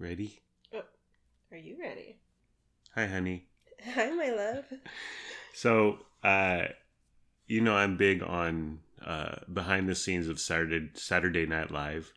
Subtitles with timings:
[0.00, 0.40] Ready?
[0.74, 0.80] Oh,
[1.52, 2.16] are you ready?
[2.94, 3.48] Hi, honey.
[3.94, 4.64] Hi, my love.
[5.52, 6.66] So, uh,
[7.48, 12.14] you know, I'm big on uh, behind the scenes of Saturday Saturday Night Live.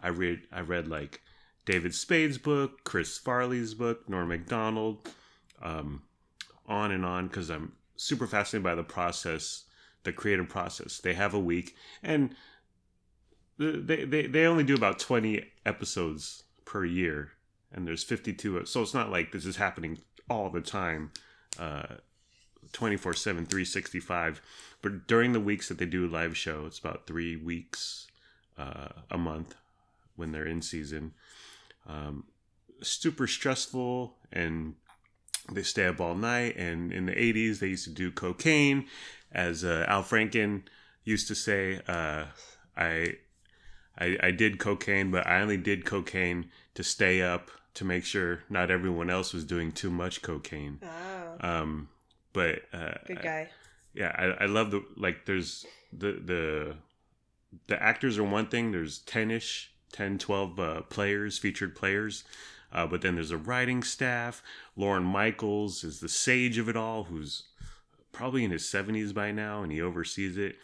[0.00, 1.20] I read I read like
[1.66, 5.08] David Spade's book, Chris Farley's book, Norm Macdonald,
[5.60, 6.02] um,
[6.66, 9.64] on and on because I'm super fascinated by the process,
[10.04, 10.98] the creative process.
[10.98, 12.32] They have a week, and
[13.58, 17.32] they they they only do about 20 episodes per year,
[17.72, 18.66] and there's 52.
[18.66, 19.98] So it's not like this is happening
[20.28, 21.10] all the time.
[21.58, 21.96] Uh,
[22.72, 24.42] 24 7 365
[24.82, 28.06] but during the weeks that they do live show it's about three weeks
[28.58, 29.54] uh, a month
[30.16, 31.12] when they're in season
[31.86, 32.24] um,
[32.82, 34.74] super stressful and
[35.50, 38.86] they stay up all night and in the 80s they used to do cocaine
[39.32, 40.62] as uh, al franken
[41.04, 42.24] used to say uh,
[42.76, 43.14] I,
[43.98, 48.44] I i did cocaine but i only did cocaine to stay up to make sure
[48.48, 50.78] not everyone else was doing too much cocaine.
[50.80, 51.88] Oh, um
[52.32, 53.48] but uh good guy.
[53.94, 56.76] yeah I, I love the like there's the the
[57.66, 62.22] the actors are one thing there's 10ish 10 12 uh, players featured players
[62.72, 64.40] uh, but then there's a writing staff.
[64.76, 67.44] Lorne Michaels is the sage of it all who's
[68.12, 70.56] probably in his 70s by now and he oversees it.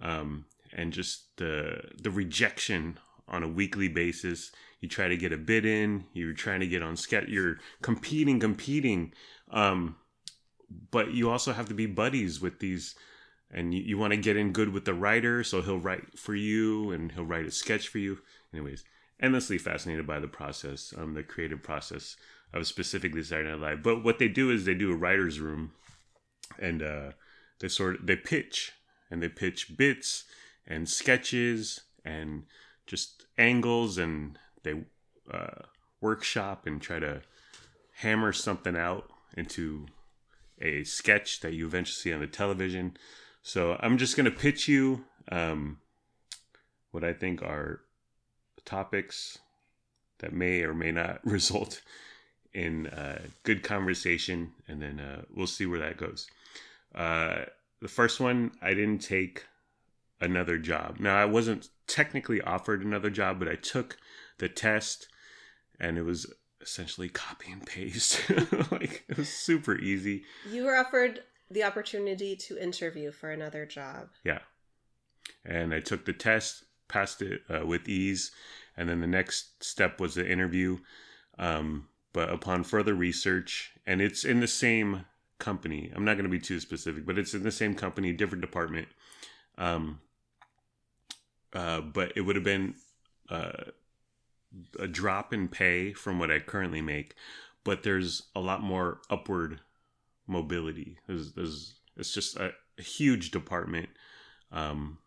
[0.00, 5.36] Um, and just the the rejection on a weekly basis you try to get a
[5.36, 9.12] bid in you're trying to get on sketch you're competing competing
[9.50, 9.96] um,
[10.90, 12.94] but you also have to be buddies with these
[13.50, 16.34] and you, you want to get in good with the writer so he'll write for
[16.34, 18.18] you and he'll write a sketch for you.
[18.52, 18.84] Anyways
[19.20, 22.16] endlessly fascinated by the process um the creative process
[22.52, 25.72] of specifically Saturday Night Live but what they do is they do a writer's room
[26.58, 27.10] and uh
[27.60, 28.72] they sort of they pitch
[29.10, 30.24] and they pitch bits
[30.66, 32.44] and sketches and
[32.86, 34.74] just angles and they
[35.32, 35.62] uh
[36.00, 37.20] workshop and try to
[37.96, 39.86] hammer something out into
[40.60, 42.96] a sketch that you eventually see on the television.
[43.42, 45.78] So I'm just going to pitch you um,
[46.90, 47.80] what I think are
[48.64, 49.38] topics
[50.18, 51.80] that may or may not result
[52.52, 56.28] in uh, good conversation, and then uh, we'll see where that goes.
[56.94, 57.42] Uh,
[57.80, 59.46] the first one, I didn't take
[60.20, 60.96] another job.
[60.98, 63.98] Now, I wasn't technically offered another job, but I took
[64.38, 65.08] the test,
[65.78, 68.20] and it was essentially copy and paste.
[68.70, 70.24] like it was super easy.
[70.50, 74.08] You were offered the opportunity to interview for another job.
[74.24, 74.40] Yeah.
[75.44, 78.32] And I took the test, passed it uh, with ease,
[78.76, 80.78] and then the next step was the interview.
[81.38, 85.04] Um, but upon further research, and it's in the same
[85.38, 85.92] company.
[85.94, 88.88] I'm not going to be too specific, but it's in the same company, different department.
[89.56, 90.00] Um,
[91.52, 92.74] uh, but it would have been
[93.30, 93.70] uh,
[94.78, 97.14] a drop in pay from what I currently make,
[97.64, 99.60] but there's a lot more upward
[100.26, 100.98] mobility.
[101.06, 103.88] There's, there's it's just a, a huge department,
[104.52, 104.98] um,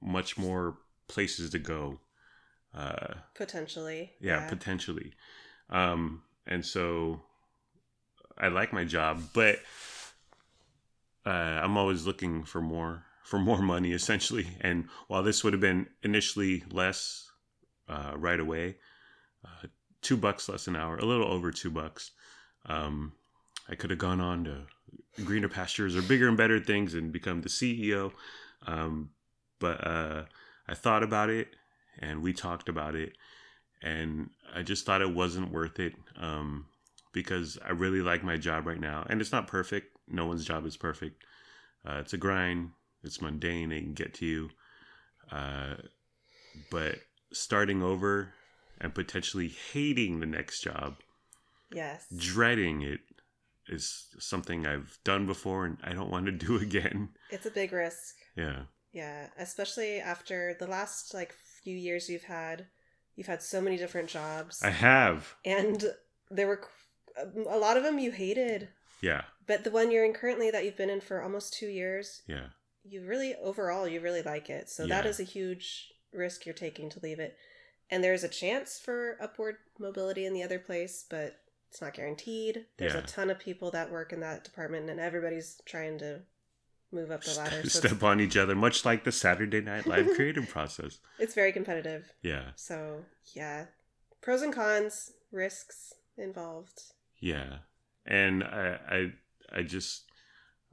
[0.00, 0.78] much more
[1.08, 2.00] places to go.
[2.74, 4.12] Uh, Potentially.
[4.20, 5.12] yeah, potentially.
[5.68, 7.22] Um, and so
[8.38, 9.58] I like my job, but
[11.26, 14.48] uh, I'm always looking for more for more money, essentially.
[14.60, 17.30] And while this would have been initially less
[17.88, 18.76] uh, right away,
[19.44, 19.66] uh,
[20.00, 22.12] two bucks less an hour, a little over two bucks,
[22.66, 23.12] um,
[23.68, 24.66] I could have gone on to
[25.24, 28.12] greener pastures or bigger and better things and become the CEO.
[28.66, 29.10] Um,
[29.58, 30.24] but uh,
[30.68, 31.48] I thought about it,
[31.98, 33.16] and we talked about it,
[33.82, 36.66] and I just thought it wasn't worth it um,
[37.12, 39.96] because I really like my job right now, and it's not perfect.
[40.08, 41.24] No one's job is perfect.
[41.86, 42.70] Uh, it's a grind.
[43.02, 43.72] It's mundane.
[43.72, 44.50] It can get to you.
[45.30, 45.74] Uh,
[46.70, 46.98] but
[47.32, 48.34] starting over
[48.80, 50.96] and potentially hating the next job,
[51.72, 52.06] Yes.
[52.16, 53.00] dreading it,
[53.68, 57.10] is something I've done before, and I don't want to do again.
[57.30, 58.14] It's a big risk.
[58.36, 58.62] Yeah.
[58.92, 62.66] Yeah, especially after the last like few years you've had.
[63.16, 65.34] You've had so many different jobs, I have.
[65.44, 65.84] and
[66.30, 66.62] there were
[67.48, 68.68] a lot of them you hated.
[69.02, 69.22] Yeah.
[69.46, 72.48] But the one you're in currently that you've been in for almost two years, Yeah.
[72.84, 74.68] you really overall you really like it.
[74.70, 75.10] So that Yeah.
[75.10, 77.36] is a huge risk you're taking to leave it.
[77.90, 81.36] And there's a chance for upward mobility in the other place, but
[81.70, 82.66] it's not guaranteed.
[82.78, 83.00] There's Yeah.
[83.00, 86.22] a ton of people that work in that department, and everybody's trying to
[86.90, 87.62] move up the ladder.
[87.68, 90.98] So Step on each other, much like the Saturday Night Live creative process.
[91.18, 92.12] it's very competitive.
[92.22, 92.50] Yeah.
[92.56, 93.04] So
[93.34, 93.66] yeah,
[94.20, 96.82] pros and cons, risks involved.
[97.20, 97.58] Yeah.
[98.06, 98.78] And I
[99.52, 100.04] I I just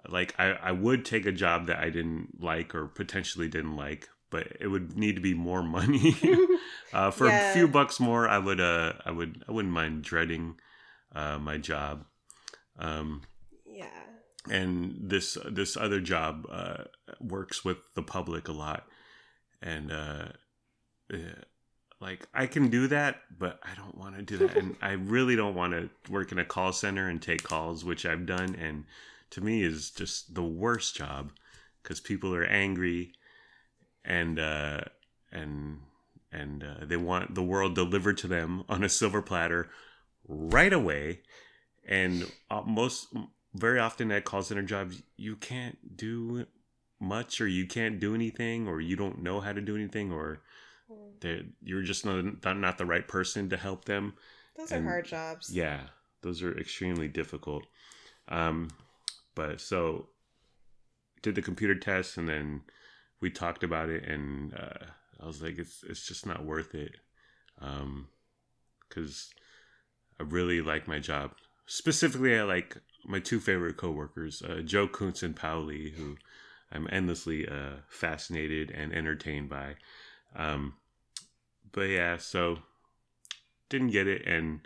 [0.10, 4.10] like I, I would take a job that I didn't like or potentially didn't like,
[4.30, 6.16] but it would need to be more money.
[6.94, 7.38] uh, for Yeah.
[7.38, 10.60] a few bucks more, I would uh I would I wouldn't mind dreading
[11.14, 12.06] uh, my job.
[12.80, 13.24] Um,
[13.66, 13.88] yeah.
[14.50, 16.84] and this this other job uh,
[17.20, 18.88] works with the public a lot,
[19.62, 20.28] and uh,
[21.14, 21.18] eh,
[22.02, 25.36] like I can do that, but I don't want to do that, and I really
[25.36, 28.86] don't want to work in a call center and take calls, which I've done, and
[29.32, 31.32] to me is just the worst job
[31.84, 33.14] because people are angry,
[34.04, 34.82] and uh,
[35.32, 35.80] and
[36.32, 39.70] and uh, they want the world delivered to them on a silver platter
[40.28, 41.22] right away.
[41.88, 43.08] And uh, most
[43.54, 46.46] very often at call center jobs you can't do
[47.00, 50.42] much or you can't do anything or you don't know how to do anything or
[51.62, 54.14] you're just not, not not the right person to help them.
[54.56, 55.52] Those are hard jobs.
[55.54, 55.82] yeah
[56.22, 57.66] those are extremely difficult.
[58.28, 58.70] Um
[59.34, 60.10] but so
[61.22, 62.62] did the computer test and then
[63.22, 64.86] we talked about it and uh
[65.22, 66.98] i was like it's it's just not worth it
[67.62, 68.08] um
[68.88, 69.30] because
[70.20, 71.32] i really like my job
[71.66, 76.16] specifically i like my two favorite coworkers uh, joe kuntz and pauli who
[76.72, 79.76] i'm endlessly uh fascinated and entertained by
[80.36, 80.74] um
[81.72, 82.60] but yeah so
[83.70, 84.62] didn't get it and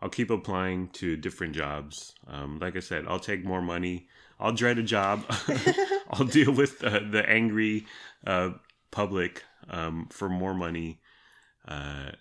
[0.00, 2.14] I'll keep applying to different jobs.
[2.26, 4.06] Um, like I said, I'll take more money.
[4.40, 5.24] I'll dread a job.
[6.10, 7.86] I'll deal with the angry
[8.26, 8.50] uh,
[8.90, 11.00] public um, for more money.
[11.66, 12.12] Uh,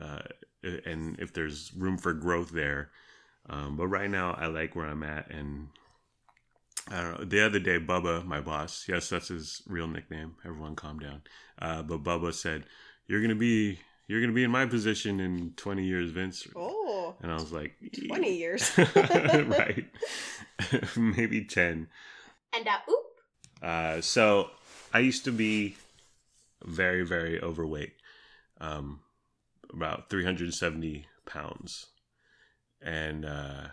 [0.00, 0.22] uh,
[0.62, 2.90] and if there's room for growth there.
[3.48, 5.30] Um, but right now, I like where I'm at.
[5.30, 5.68] And
[6.90, 7.24] I don't know.
[7.24, 10.36] The other day, Bubba, my boss, yes, that's his real nickname.
[10.44, 11.22] Everyone calm down.
[11.60, 12.64] Uh, but Bubba said,
[13.06, 13.78] You're going to be.
[14.06, 16.46] You're gonna be in my position in 20 years, Vince.
[16.54, 17.72] Oh, And I was like,
[18.06, 18.70] 20 years.
[18.78, 19.86] right.
[20.96, 21.88] Maybe 10.
[22.54, 23.04] And uh, oop.
[23.62, 24.50] Uh, so
[24.92, 25.76] I used to be
[26.62, 27.94] very, very overweight,
[28.60, 29.00] um,
[29.72, 31.86] about 370 pounds.
[32.82, 33.68] And, uh,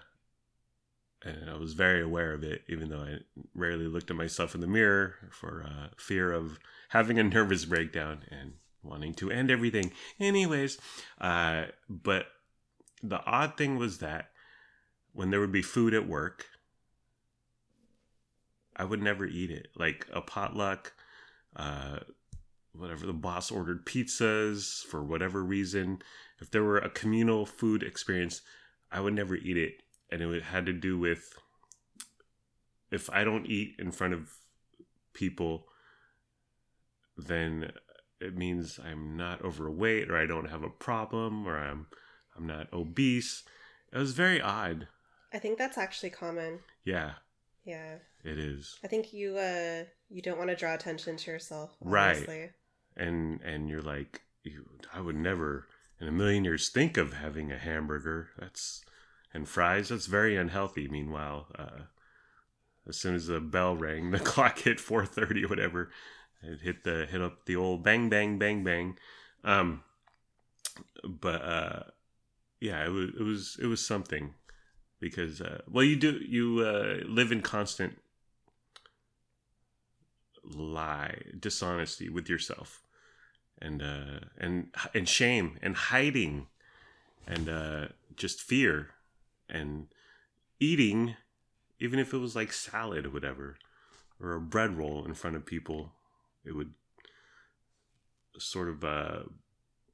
[1.24, 3.18] and I was very aware of it, even though I
[3.54, 6.58] rarely looked at myself in the mirror for uh, fear of
[6.90, 9.92] having a nervous breakdown and wanting to end everything.
[10.20, 10.78] Anyways,
[11.20, 12.28] uh, but
[13.04, 14.30] the odd thing was that
[15.14, 16.48] when there would be food at work,
[18.76, 19.68] I would never eat it.
[19.76, 20.94] Like a potluck,
[21.56, 22.00] uh,
[22.74, 26.02] whatever the boss ordered pizzas for whatever reason.
[26.40, 28.42] If there were a communal food experience,
[28.92, 29.84] I would never eat it.
[30.10, 31.34] And it had to do with
[32.92, 34.32] if I don't eat in front of
[35.14, 35.68] people,
[37.18, 37.72] then
[38.22, 41.88] it means I'm not overweight or I don't have a problem or I'm
[42.38, 43.44] I'm not obese.
[43.92, 44.88] It was very odd.
[45.34, 46.60] I think that's actually common.
[46.86, 47.12] Yeah,
[47.66, 47.96] Yeah.
[48.24, 48.78] it is.
[48.84, 51.76] I think you uh you don't want to draw attention to yourself.
[51.82, 52.52] Right.
[52.96, 55.68] And and you're like you, i would never
[56.00, 58.84] in a million years think of having a hamburger that's
[59.34, 61.82] and fries that's very unhealthy meanwhile uh
[62.90, 65.92] as soon as the bell rang the clock hit 4.30 or whatever
[66.44, 68.98] it hit the hit up the old bang bang bang bang.
[69.44, 69.84] Um
[71.04, 71.84] but uh
[72.60, 74.34] yeah it was it was it was something
[75.00, 77.98] because uh well you do you uh live in constant
[80.44, 82.84] lie dishonesty with yourself
[83.62, 86.48] and uh and and shame and hiding
[87.28, 88.90] and uh just fear
[89.50, 89.88] and
[90.60, 91.16] eating
[91.80, 93.58] even if it was like salad or whatever
[94.20, 95.94] or a bread roll in front of people
[96.46, 96.74] it would
[98.38, 99.24] sort of uh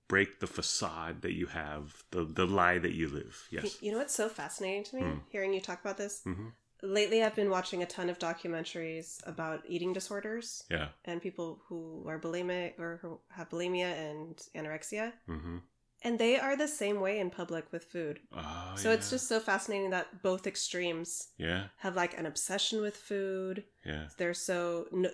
[0.08, 3.98] break the facade that you have the the lie that you live yes You know
[3.98, 5.02] what's so fascinating to me?
[5.04, 5.18] Hmm.
[5.30, 6.22] Hearing you talk about this.
[6.24, 6.50] hmm
[6.84, 12.06] Lately, I've been watching a ton of documentaries about eating disorders yeah and people who
[12.08, 15.14] are bulimic or who have bulimia and anorexia.
[15.26, 15.58] hmm
[16.04, 18.20] And they are the same way in public with food.
[18.36, 22.96] oh, so it's just so fascinating that both extremes yeah have like an obsession with
[22.96, 23.64] food.
[23.86, 25.10] yeah They're so no,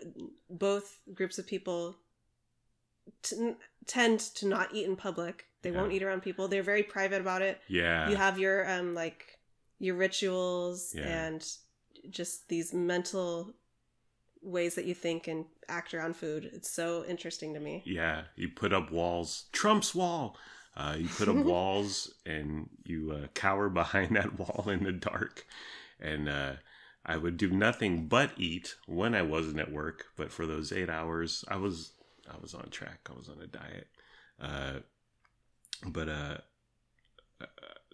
[0.50, 1.96] both groups of people
[3.22, 3.56] t-
[3.88, 5.46] tend to not eat in public.
[5.62, 5.78] They Yeah.
[5.82, 6.48] won't eat around people.
[6.48, 7.62] They're very private about it.
[7.68, 9.40] yeah You have your um like
[9.80, 11.08] your rituals Yeah.
[11.28, 11.48] and
[12.10, 13.54] just these mental
[14.42, 16.50] ways that you think and act around food.
[16.54, 17.82] It's so interesting to me.
[17.86, 19.46] Yeah, you put up walls.
[19.54, 20.38] Trump's wall.
[20.76, 25.46] Uh, you put up walls and you uh, cower behind that wall in the dark.
[26.00, 26.54] And uh,
[27.06, 30.06] I would do nothing but eat when I wasn't at work.
[30.18, 31.92] But for those eight hours, I was
[32.30, 33.10] I was on track.
[33.10, 33.88] I was on a diet.
[34.42, 34.80] Uh,
[35.86, 36.38] but uh,
[37.42, 37.46] uh,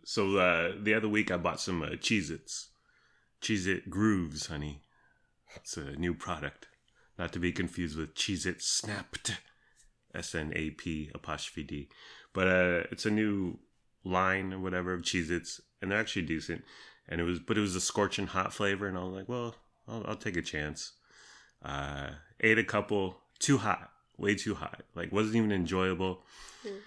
[0.04, 2.70] so uh, the other week I bought some uh, Cheez-Its.
[3.42, 4.82] Cheez-It Grooves, honey.
[5.56, 6.68] It's a new product.
[7.18, 9.38] not to be confused with Cheez It Snap'd,
[10.14, 11.90] S N A P apostrophe D.
[12.40, 13.60] But uh, it's a new
[14.06, 16.64] line or whatever of Cheez Its, and they're actually decent.
[17.10, 19.56] And it was, but it was a scorching hot flavor, and I was like, well,
[19.90, 20.94] I'll, I'll take a chance.
[21.62, 24.84] Uh, ate a couple, too hot, way too hot.
[24.96, 26.24] Like, wasn't even enjoyable.
[26.66, 26.78] Mm.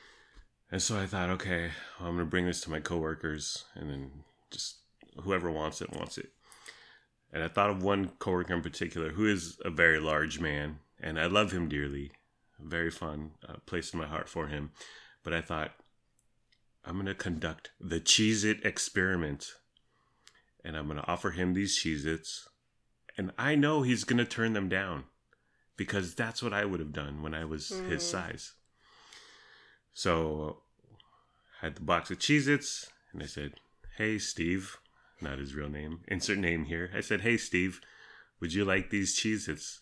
[0.71, 1.69] And so I thought, okay,
[2.01, 4.11] well, I'm gonna bring this to my coworkers, and then
[4.51, 4.77] just
[5.23, 6.31] whoever wants it wants it.
[7.31, 11.21] And I thought of one coworker in particular who is a very large man, and
[11.21, 12.13] I love him dearly.
[12.59, 14.71] Very fun uh, place in my heart for him.
[15.23, 15.73] But I thought,
[16.85, 19.53] I'm going to conduct the Cheez It experiment.
[20.65, 22.49] And I'm going to offer him these Cheez Its.
[23.17, 25.05] And I know he's going to turn them down
[25.77, 28.11] because that's what I would have done when I was his Mm.
[28.11, 28.53] size.
[29.93, 30.63] So
[31.61, 33.55] I had the box of Cheez Its, and I said,
[33.97, 34.79] Hey, Steve,
[35.21, 36.91] not his real name, insert name here.
[36.95, 37.81] I said, Hey, Steve,
[38.41, 39.81] would you like these Cheez Its?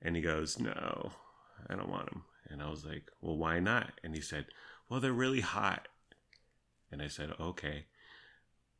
[0.00, 1.12] And he goes, No,
[1.68, 2.24] I don't want them.
[2.52, 3.92] And I was like, Well, why not?
[4.04, 4.46] And he said,
[4.88, 5.88] Well, they're really hot.
[6.90, 7.86] And I said, Okay.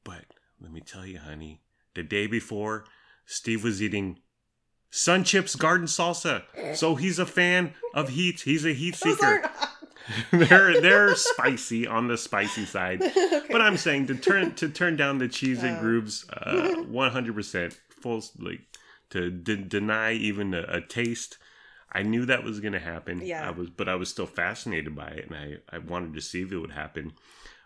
[0.05, 0.25] But
[0.61, 1.62] let me tell you, honey,
[1.95, 2.85] the day before,
[3.25, 4.19] Steve was eating
[4.91, 6.43] Sun Chips Garden Salsa.
[6.76, 8.41] So he's a fan of heat.
[8.43, 9.43] He's a heat seeker.
[10.33, 13.00] they're they're spicy on the spicy side.
[13.02, 13.41] okay.
[13.50, 15.81] But I'm saying to turn to turn down the cheese and Oh.
[15.81, 16.52] grooves, uh,
[16.91, 18.61] 100% full like
[19.11, 21.38] to de- deny even a, a taste.
[21.92, 23.20] I knew that was going to happen.
[23.22, 23.46] Yeah.
[23.46, 26.42] I was, but I was still fascinated by it, and I I wanted to see
[26.42, 27.12] if it would happen.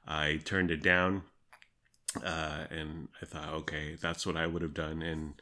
[0.06, 1.22] I turned it down,
[2.24, 5.34] uh, and I thought, okay, that's what I would have done, and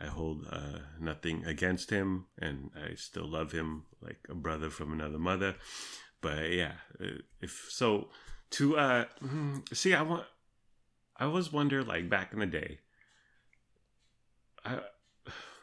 [0.00, 4.92] I hold uh, nothing against him, and I still love him like a brother from
[4.92, 5.54] another mother.
[6.20, 8.08] But yeah, uh, if so,
[8.50, 10.24] to uh, hmm, see, I want,
[11.16, 12.78] I always wonder, like back in the day,
[14.64, 14.80] I,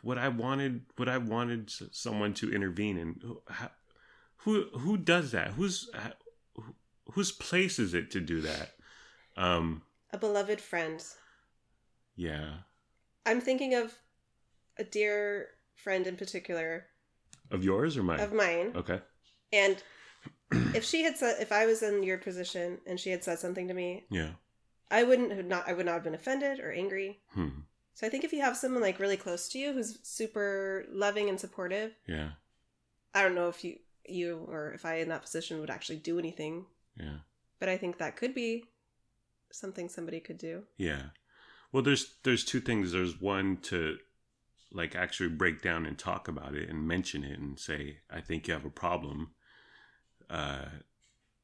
[0.01, 3.15] what I wanted, what I wanted someone to intervene in.
[3.24, 3.41] Who,
[4.38, 5.50] who, who does that?
[5.51, 5.89] Who's,
[7.12, 8.72] whose place is it to do that?
[9.38, 11.01] Um, a beloved friend.
[12.15, 12.50] yeah,
[13.25, 13.93] I'm thinking of
[14.77, 16.86] a dear friend in particular
[17.50, 18.20] of yours or mine?
[18.20, 19.00] of mine, okay.
[19.53, 19.81] and
[20.75, 23.67] if she had said, if I was in your position and she had said something
[23.70, 24.31] to me, Yeah.
[24.89, 27.20] I wouldn't have not, I would not have been offended or angry.
[27.34, 27.62] Hmm.
[27.93, 31.29] So I think if you have someone like really close to you who's super loving
[31.29, 32.31] and supportive, Yeah.
[33.13, 36.17] I don't know if you you or if I in that position would actually do
[36.17, 36.65] anything,
[36.98, 37.19] Yeah.
[37.60, 38.65] but I think that could be
[39.51, 40.63] something somebody could do.
[40.77, 41.10] Yeah.
[41.71, 42.91] Well, there's there's two things.
[42.91, 43.98] There's one to
[44.71, 48.48] like actually break down and talk about it and mention it and say, I think
[48.48, 49.31] you have a problem.
[50.29, 50.65] Uh,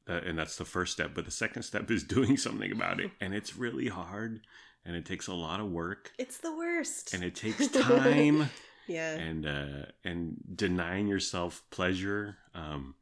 [0.06, 1.10] that, and that's the first step.
[1.14, 4.40] But the second step is doing something about it, and it's really hard,
[4.88, 7.12] and it takes a lot of work, It's the worst.
[7.14, 8.48] and it takes time,
[8.88, 9.14] yeah.
[9.14, 12.38] and uh, and denying yourself pleasure.
[12.54, 12.94] Um,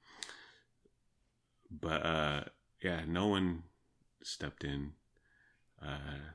[1.71, 2.41] but uh,
[2.83, 3.63] yeah, no one
[4.23, 4.93] stepped in.
[5.81, 6.33] Uh,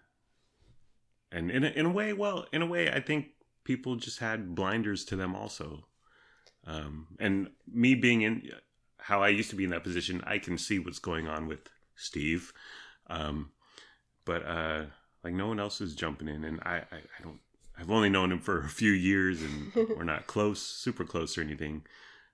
[1.32, 3.28] and in a, in a way, well, in a way, I think
[3.66, 5.86] people just had blinders to them also.
[6.66, 8.50] Um, and me being in
[8.98, 11.60] how I used to be in that position, I can see what's going on with
[11.96, 12.54] Steve.
[13.08, 13.52] Um,
[14.26, 14.84] but uh,
[15.24, 17.40] like no one else is jumping in, and I, I, I don't.
[17.80, 21.42] I've only known him for a few years, and we're not close, super close or
[21.42, 21.84] anything.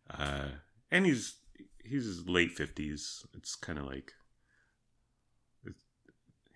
[0.10, 0.48] Uh,
[0.92, 1.36] and he's
[1.84, 3.26] he's his late fifties.
[3.34, 4.14] It's kind of like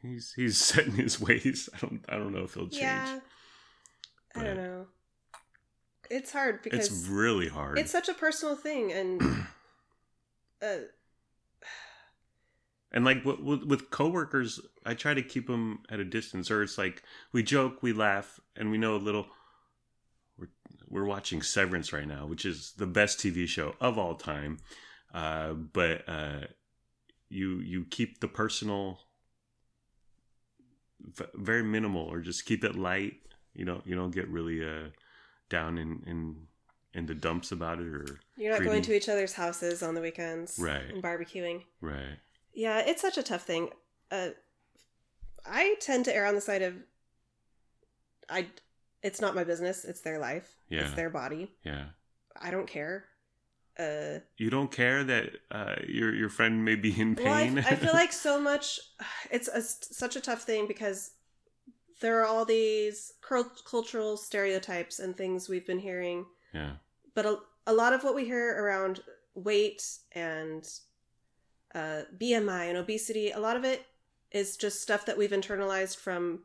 [0.02, 1.70] he's he's set in his ways.
[1.74, 2.82] I don't I don't know if he'll change.
[2.82, 3.20] yeah.
[4.36, 4.86] I don't know.
[6.10, 7.78] It's hard because It's really hard.
[7.80, 9.22] it's such a personal thing and
[10.62, 10.76] uh,
[12.91, 16.77] and like with, with, coworkers, I try to keep them at a distance, or it's
[16.77, 19.27] like we joke, we laugh, and we know a little.
[20.38, 20.50] We're
[20.89, 24.57] we're watching Severance right now, which is the best TV show of all time.
[25.13, 26.41] Uh, but uh,
[27.29, 29.00] you you keep the personal
[31.01, 33.13] v- very minimal, or just keep it light.
[33.53, 34.89] You don't you don't get really uh
[35.50, 36.48] down in in
[36.93, 38.69] in the dumps about it, or you're not Creepy.
[38.71, 40.89] going to each other's houses on the weekends Right.
[40.93, 41.63] and barbecuing.
[41.79, 42.17] right.
[42.53, 43.70] Yeah, it's such a tough thing.
[44.12, 44.29] Uh,
[45.46, 46.75] I tend to err on the side of
[48.29, 48.48] I.
[49.03, 49.84] It's not my business.
[49.84, 50.48] It's their life.
[50.70, 50.81] Yeah.
[50.81, 51.51] It's their body.
[51.63, 51.86] Yeah.
[52.39, 53.05] I don't care.
[53.79, 57.58] Uh, You don't care that uh, your your friend may be in well, I, pain.
[57.60, 58.79] I feel like so much.
[59.31, 61.12] It's a, such a tough thing because
[62.01, 63.13] there are all these
[63.65, 66.74] cultural stereotypes and things we've been hearing, yeah,
[67.13, 69.01] but a, a lot of what we hear around
[69.36, 70.67] weight and
[71.75, 73.86] uh, BMI and obesity, a lot of it
[74.32, 76.44] is just stuff that we've internalized from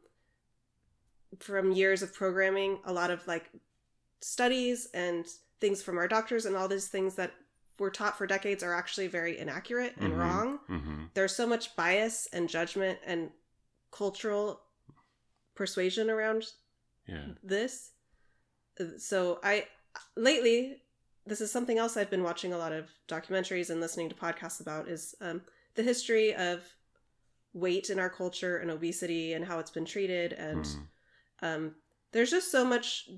[1.41, 2.79] from years of programming.
[2.85, 3.51] A lot of like
[4.21, 5.27] studies and
[5.61, 7.33] things from our doctors and all these things that
[7.79, 10.19] were taught for decades are actually very inaccurate and Mhm.
[10.19, 10.59] wrong.
[10.69, 11.05] Mm-hmm.
[11.15, 13.31] There's so much bias and judgment and
[13.91, 14.63] cultural
[15.55, 16.47] persuasion around
[17.07, 17.35] Yeah.
[17.43, 17.93] this.
[18.99, 19.69] So I
[20.17, 20.83] lately
[21.27, 24.61] this is something else I've been watching a lot of documentaries and listening to podcasts
[24.61, 25.43] about is um,
[25.75, 26.63] the history of
[27.53, 30.87] weight in our culture and obesity and how it's been treated and Mm.
[31.43, 31.75] um,
[32.13, 33.09] there's just so much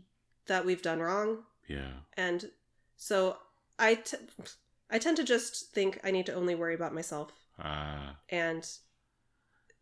[0.47, 1.93] that we've done wrong Yeah.
[2.17, 2.51] and
[2.97, 3.37] so
[3.79, 4.17] I, t-
[4.91, 8.65] I tend to just think I need to only worry about myself Uh, and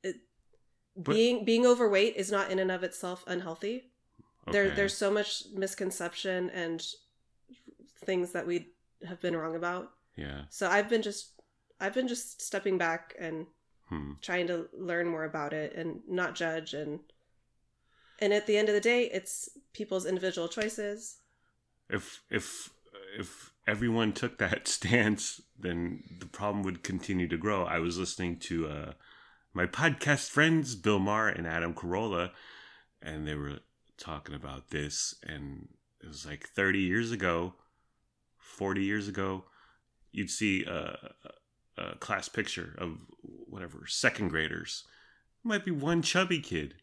[0.03, 0.17] it,
[0.97, 3.93] But- being being overweight is not in and of itself unhealthy
[4.51, 4.77] there okay.
[4.77, 6.83] there's so much misconception and
[8.07, 8.69] things that we
[9.07, 10.43] have been wrong about yeah.
[10.49, 11.33] so i've been just
[11.81, 13.47] i've been just stepping back and
[13.89, 14.15] Hmm.
[14.21, 16.99] trying to learn more about it and not judge and
[18.19, 21.19] and at the end of the day it's people's individual choices
[21.89, 22.71] If if
[23.17, 27.65] if everyone took that stance, then the problem would continue to grow.
[27.65, 28.93] I was listening to uh,
[29.55, 32.31] my podcast friends Bill Maher and Adam Carolla,
[33.01, 33.61] and they were
[33.99, 35.69] talking about this, and
[36.03, 37.55] it was like 30 years ago,
[38.47, 39.45] 40 years ago,
[40.13, 41.13] you'd see a,
[41.77, 44.85] a class picture of whatever second graders.
[45.43, 46.75] Might be one chubby kid,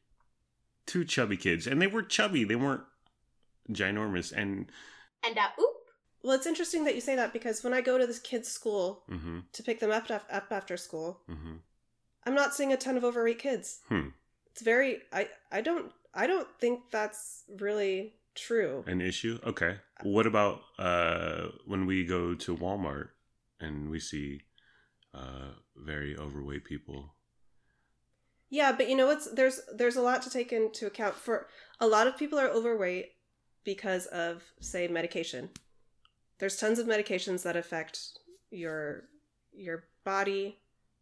[0.86, 2.44] two chubby kids, and they were chubby.
[2.44, 2.84] They weren't
[3.72, 4.70] ginormous, and
[5.26, 5.76] And uh, oop.
[6.24, 9.04] well it's interesting that you say that because when i go to this kid's school
[9.08, 11.56] hmm to pick them up, up after school hmm
[12.26, 14.10] i'm not seeing a ton of overweight kids Hmm.
[14.52, 19.40] it's very i i don't i don't think that's really true An issue?
[19.46, 19.78] Okay.
[20.04, 23.10] What about uh, when we go to Walmart
[23.60, 24.42] and we see
[25.14, 27.14] uh, very overweight people?
[28.50, 31.48] Yeah, but you know what's there's there's a lot to take into account for
[31.80, 33.14] a lot of people are overweight
[33.64, 35.50] because of say medication.
[36.40, 38.00] There's tons of medications that affect
[38.52, 39.06] your
[39.54, 40.60] your body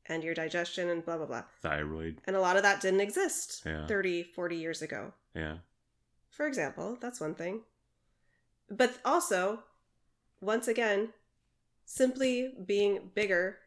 [0.08, 1.44] and your digestion and blah blah blah.
[1.62, 2.20] Thyroid?
[2.26, 3.86] And a lot of that didn't exist Yeah.
[3.88, 5.14] 30, 40 years ago.
[5.36, 5.58] Yeah.
[6.32, 7.62] For example, that's one thing.
[8.70, 9.64] But also,
[10.40, 11.10] once again,
[11.86, 13.58] simply being bigger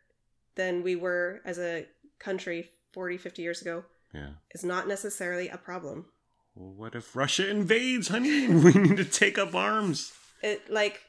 [0.55, 1.87] than we were as a
[2.19, 4.31] country 40, 50 years ago Yeah.
[4.55, 6.07] is not necessarily a problem.
[6.55, 8.49] Well, what if Russia invades, honey?
[8.65, 10.13] We need to take up arms.
[10.43, 11.03] It like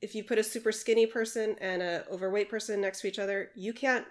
[0.00, 3.50] if you put a super skinny person and a overweight person next to each other,
[3.56, 4.06] you can't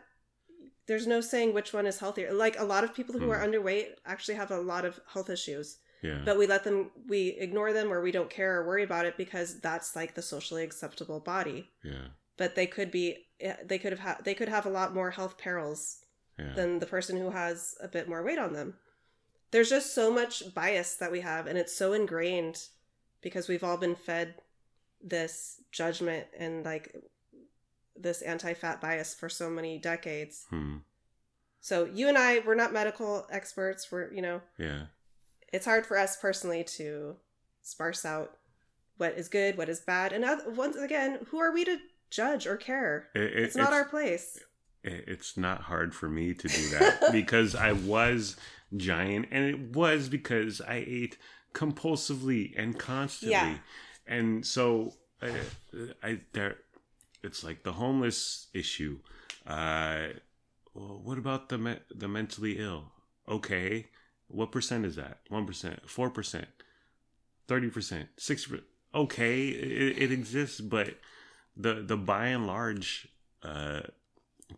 [0.87, 2.33] there's no saying which one is healthier.
[2.33, 3.31] Like a lot of people who Hmm.
[3.31, 6.21] are underweight actually have a lot of health issues, Yeah.
[6.25, 9.17] but we let them we ignore them or we don't care or worry about it
[9.17, 11.69] because that's like the socially acceptable body.
[11.83, 12.07] yeah.
[12.37, 13.25] But they could be
[13.65, 15.99] they could have ha- they could have a lot more health perils
[16.39, 16.53] Yeah.
[16.53, 18.75] than the person who has a bit more weight on them.
[19.51, 22.67] There's just so much bias that we have, and it's so ingrained
[23.21, 24.35] because we've all been fed
[25.03, 26.95] this judgment and like
[27.95, 30.45] this anti fat bias for so many decades.
[30.49, 30.77] Hmm.
[31.59, 33.91] So, you and I, we're not medical experts.
[33.91, 34.85] We're, you know, Yeah.
[35.51, 37.15] It's hard for us personally to
[37.61, 38.37] sparse out
[38.97, 40.13] what is good, what is bad.
[40.13, 41.77] And once again, who are we to
[42.09, 43.09] judge or care?
[43.15, 44.39] It- it- It's not our place.
[44.83, 48.35] it- it's not hard for me to do that because I was
[48.75, 51.17] giant, and it was because I ate
[51.53, 53.57] compulsively and constantly, Yeah.
[54.07, 55.39] and so I,
[56.01, 56.57] I there,
[57.23, 58.99] it's like the homeless issue.
[59.45, 60.07] Uh,
[60.73, 62.91] well, what about the me- the mentally ill?
[63.27, 63.89] Okay,
[64.31, 65.19] what percent is that?
[65.29, 66.47] One percent, four percent,
[67.47, 68.65] thirty percent, six percent.
[68.93, 70.95] Okay, it, it exists, but
[71.55, 73.07] the the by and large.
[73.43, 73.81] Uh,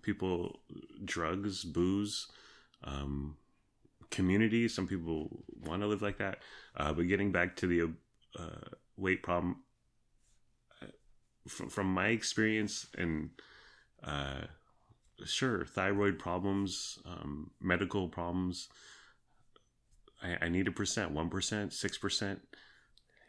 [0.02, 0.60] people
[1.06, 2.28] drugs booze
[2.84, 3.38] um
[4.10, 6.40] community some people want to live like that
[6.78, 7.92] uh but getting back to the
[8.40, 9.58] uh weight problem
[10.82, 10.88] uh,
[11.48, 13.30] from, from my experience and
[14.04, 14.42] uh
[15.26, 18.68] sure thyroid problems um medical problems
[20.24, 22.42] i, I need a percent one percent six percent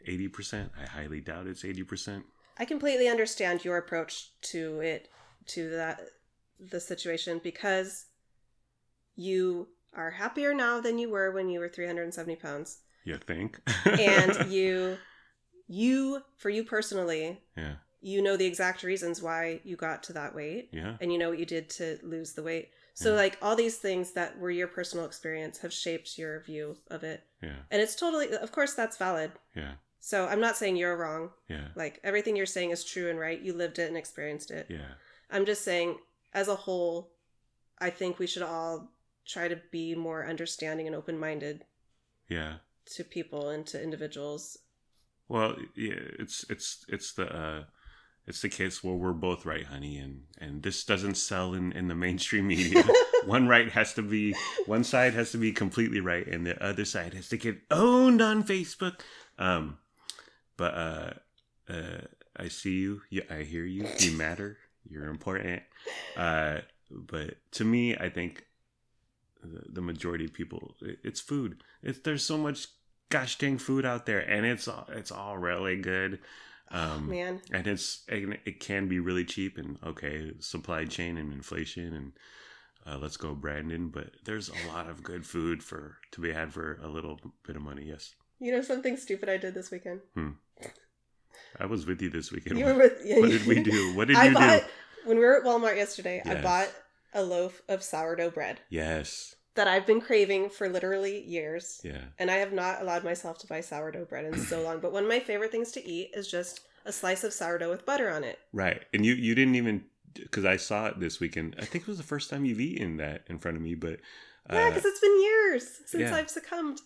[0.07, 0.71] eighty percent.
[0.79, 2.25] I highly doubt it's eighty percent.
[2.57, 5.09] I completely understand your approach to it,
[5.47, 5.99] to that
[6.59, 8.05] the situation because
[9.15, 13.59] you are happier now than you were when you were 370 pounds, you think?
[13.85, 14.97] And you,
[15.67, 17.75] you for you personally, yeah.
[18.01, 20.95] you know the exact reasons why you got to that weight, yeah.
[21.01, 22.69] And you know what you did to lose the weight.
[22.97, 23.17] So Yeah.
[23.17, 27.21] like all these things that were your personal experience have shaped your view of it,
[27.41, 29.31] yeah and it's totally, of course, that's valid.
[29.53, 31.31] yeah So I'm not saying you're wrong.
[31.49, 33.39] yeah Like everything you're saying is true and right.
[33.41, 34.65] You lived it and experienced it.
[34.69, 34.93] yeah
[35.29, 35.99] I'm just saying,
[36.33, 37.11] as a whole,
[37.79, 38.91] I think we should all
[39.25, 41.65] try to be more understanding and open minded
[42.29, 42.53] yeah
[42.95, 44.57] to people and to individuals
[45.27, 47.63] Well, yeah, it's it's it's the uh,
[48.27, 51.87] it's the case where we're both right, honey, and and this doesn't sell in in
[51.87, 52.83] the mainstream media.
[53.25, 54.35] one right has to be
[54.65, 58.21] one side has to be completely right, and the other side has to get owned
[58.21, 59.01] on Facebook.
[59.37, 59.77] Um,
[60.57, 61.13] but uh,
[61.69, 62.01] uh,
[62.35, 63.01] I see you.
[63.09, 63.87] Yeah, I hear you.
[63.99, 64.57] You matter.
[64.89, 65.63] You're important.
[66.17, 66.59] Uh,
[66.89, 68.45] but to me, I think
[69.43, 71.63] the, the majority of people, it, it's food.
[71.83, 72.67] It's there's so much
[73.09, 76.19] gosh dang food out there, and it's all it's all really good.
[76.71, 81.31] Um, Man, and it's it, it can be really cheap and okay, supply chain and
[81.31, 82.11] inflation and
[82.87, 83.89] uh, let's go Brandon.
[83.89, 87.55] But there's a lot of good food for to be had for a little bit
[87.55, 87.85] of money.
[87.85, 88.15] Yes.
[88.39, 90.01] you know something stupid I did this weekend.
[90.13, 90.31] Hmm.
[91.59, 92.57] I was with you this weekend.
[92.59, 93.95] You were with, what did we do?
[93.95, 94.67] What did I you bought do?
[95.05, 96.21] when we were at Walmart yesterday.
[96.25, 96.69] I bought
[97.13, 99.35] a loaf of sourdough bread Yes.
[99.55, 101.81] That I've been craving for literally years.
[101.83, 102.01] Yeah.
[102.19, 104.79] And I have not allowed myself to buy sourdough bread in so long.
[104.79, 107.85] But one of my favorite things to eat is just a slice of sourdough with
[107.85, 108.39] butter on it.
[108.53, 108.83] Right.
[108.93, 111.55] And you you didn't even because I saw it this weekend.
[111.59, 113.75] I think it was the first time you've eaten that in front of me.
[113.75, 113.99] But
[114.51, 116.15] Yeah, uh, because it's been years since yeah.
[116.15, 116.81] I've succumbed.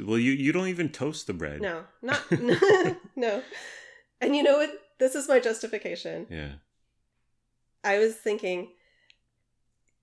[0.00, 1.60] well, you you don't even toast the bread.
[1.60, 2.22] No, not
[3.16, 3.42] no.
[4.20, 4.70] And you know what?
[4.98, 6.26] This is my justification.
[6.30, 6.52] Yeah.
[7.84, 8.72] I was thinking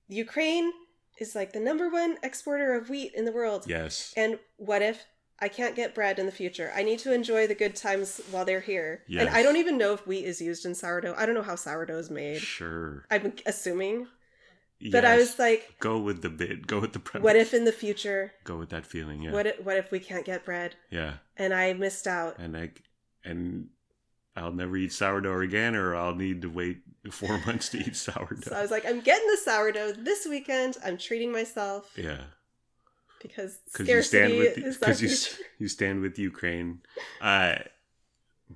[0.07, 0.71] Ukraine
[1.19, 3.65] is like the number one exporter of wheat in the world.
[3.67, 4.13] Yes.
[4.17, 5.05] And what if
[5.39, 6.71] I can't get bread in the future?
[6.75, 9.03] I need to enjoy the good times while they're here.
[9.07, 9.25] Yes.
[9.25, 11.15] And I don't even know if wheat is used in sourdough.
[11.17, 12.39] I don't know how sourdough is made.
[12.39, 13.05] Sure.
[13.09, 14.07] I'm assuming.
[14.79, 14.91] Yes.
[14.91, 16.67] But I was like, go with the bit.
[16.67, 17.23] Go with the premise.
[17.23, 19.21] what if in the future, Go with that feeling.
[19.21, 19.31] Yeah.
[19.31, 21.15] what if, what if we can't get bread yeah.
[21.37, 22.39] and I missed out?
[22.39, 22.71] And I
[23.23, 23.69] and
[24.35, 28.41] I'll never eat sourdough again, or I'll need to wait four months to eat sourdough.
[28.49, 30.77] So I was like, I'm getting the sourdough this weekend.
[30.85, 32.21] I'm treating myself yeah.
[33.21, 36.81] because because you stand scarcity with because you you stand with Ukraine.
[37.21, 37.55] Uh,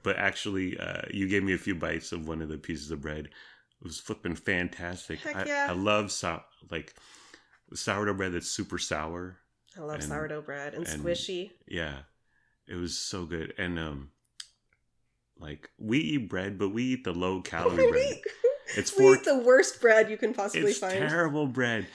[0.04, 3.02] but actually, uh, you gave me a few bites of one of the pieces of
[3.02, 3.26] bread.
[3.26, 5.20] It was flipping fantastic.
[5.20, 5.68] Heck I, yeah.
[5.70, 6.94] I love sou- like
[7.74, 9.38] sourdough bread that's super sour.
[9.78, 11.52] I love and- sourdough bread and, and- squishy.
[11.68, 12.00] Yeah,
[12.68, 13.54] it was so good.
[13.58, 14.12] And um,
[15.40, 18.20] like we eat bread, but we eat the low calorie bread.
[18.76, 19.16] It's we four.
[19.16, 20.94] eat the worst bread you can possibly It's find.
[20.98, 21.88] terrible bread.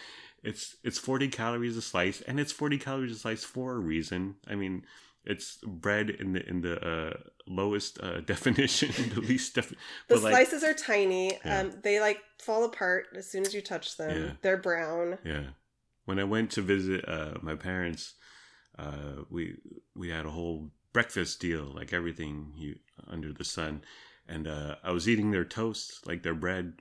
[0.42, 4.36] It's it's forty calories a slice, and it's forty calories a slice for a reason.
[4.46, 4.84] I mean,
[5.24, 7.12] it's bread in the in the uh,
[7.46, 9.76] lowest uh, definition, the least def- the
[10.08, 11.38] but like slices are tiny.
[11.44, 11.60] Yeah.
[11.60, 14.22] Um, they like fall apart as soon as you touch them.
[14.22, 14.32] Yeah.
[14.42, 15.18] They're brown.
[15.24, 15.44] yeah.
[16.04, 18.12] When I went to visit uh, my parents,
[18.78, 19.54] uh, we
[19.96, 22.76] we had a whole breakfast deal, like everything you,
[23.06, 23.82] under the sun,
[24.26, 26.72] and uh, I was eating their toast, like their bread,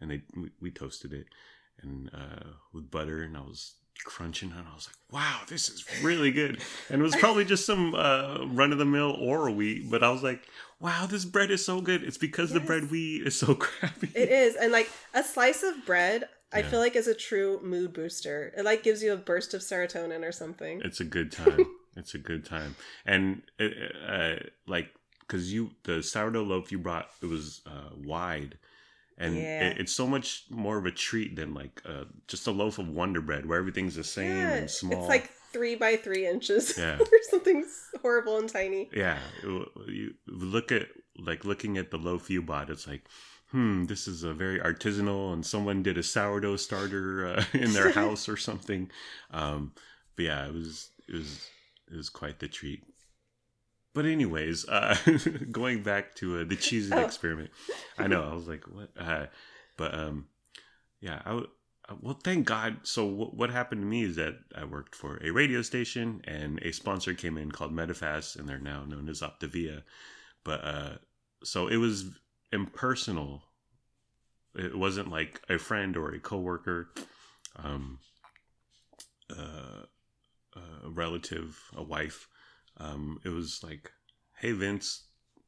[0.00, 1.26] and they we, we toasted it,
[1.82, 3.74] and uh, with butter, and I was
[4.04, 4.64] crunching it.
[4.70, 8.46] I was like, "Wow, this is really good." And it was probably just some uh,
[8.46, 10.46] run of the mill oral wheat, but I was like,
[10.80, 14.10] "Wow, this bread is so good." It's because the bread we eat is so crappy.
[14.14, 16.70] It is, and like a slice of bread, I Yeah.
[16.70, 18.54] feel like is a true mood booster.
[18.56, 20.80] It like gives you a burst of serotonin or something.
[20.84, 21.66] It's a good time.
[21.96, 23.72] It's a good time, and it,
[24.08, 24.88] uh, like
[25.20, 28.58] because you the sourdough loaf you brought it was uh, wide,
[29.18, 29.68] and Yeah.
[29.68, 32.88] it, it's so much more of a treat than like uh, just a loaf of
[32.88, 34.98] Wonder Bread where everything's the same yeah, and small.
[35.00, 36.98] it's like three by three inches Yeah.
[37.00, 37.64] or something
[38.02, 38.90] horrible and tiny.
[38.92, 39.18] yeah,
[39.88, 40.86] you look at
[41.18, 42.70] like looking at the loaf you bought.
[42.70, 43.02] It's like.
[43.52, 47.90] Hmm, this is a very artisanal, and someone did a sourdough starter uh, in their
[48.02, 48.90] house or something.
[49.30, 49.70] Um,
[50.16, 51.48] but yeah, it was it was
[51.90, 52.82] it was quite the treat.
[53.94, 54.96] But anyways, uh,
[55.50, 56.98] going back to uh, the cheesy Oh.
[56.98, 57.50] experiment,
[57.98, 58.90] I know I was like, what?
[58.98, 59.26] Uh,
[59.78, 60.26] but um,
[61.00, 61.48] yeah, I w-
[61.88, 62.78] uh, well, thank God.
[62.82, 66.58] So w- what happened to me is that I worked for a radio station, and
[66.62, 69.82] a sponsor came in called Medifast, and they're now known as Optavia.
[70.44, 70.90] But uh,
[71.42, 72.10] so it was
[72.52, 73.44] impersonal.
[74.54, 76.90] It wasn't like a friend or a coworker.
[77.56, 77.98] Um,
[79.30, 79.85] uh,
[80.96, 82.28] relative, a wife.
[82.78, 83.92] Um, it was like,
[84.38, 85.04] hey Vince,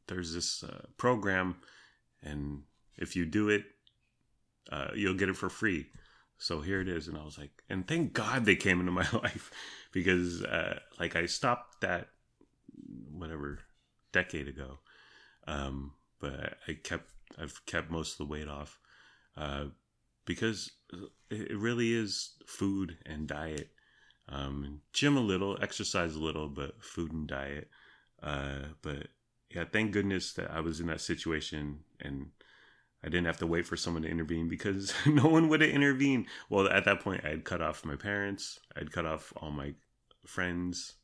[0.06, 1.56] there's this uh, program,
[2.22, 2.62] and
[2.96, 3.64] if you do it,
[4.70, 5.86] uh, you'll get it for free.
[6.38, 9.06] So here it is, and I was like, and thank God they came into my
[9.12, 9.50] life
[9.92, 12.08] because, uh, like, I stopped that
[13.10, 13.58] whatever
[14.12, 14.78] decade ago,
[15.46, 18.78] um, but I kept I've kept most of the weight off
[19.36, 19.66] uh,
[20.24, 23.70] because it it really is food and diet
[24.28, 27.68] um, gym a little, exercise a little, but food and diet.
[28.22, 29.08] Uh, but
[29.50, 32.26] yeah, thank goodness that I was in that situation and
[33.02, 36.26] I didn't have to wait for someone to intervene because no one would have intervened.
[36.50, 39.74] Well, at that point, I had cut off my parents, I'd cut off all my
[40.26, 40.94] friends,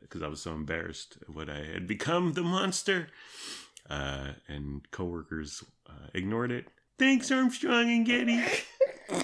[0.00, 3.08] because I was so embarrassed at what I had become the monster.
[3.88, 6.66] Uh, and coworkers uh, ignored it.
[6.98, 8.42] Thanks, Armstrong and Getty.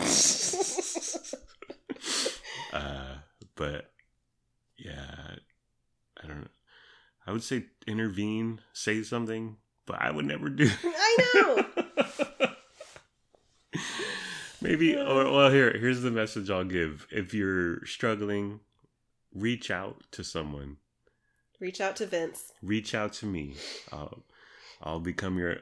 [2.73, 3.00] uh,
[3.61, 3.92] but
[4.79, 5.35] yeah,
[6.25, 6.49] I don't.
[7.27, 10.70] I would say intervene, say something, but I would never do.
[10.85, 11.66] I know.
[14.62, 17.07] Maybe, or well, here, here's the message I'll give.
[17.11, 18.61] If you're struggling,
[19.35, 20.79] reach out to someone.
[21.61, 22.53] Reach out to Vince.
[22.62, 23.57] Reach out to me.
[23.92, 24.23] I'll,
[24.83, 25.57] I'll become your.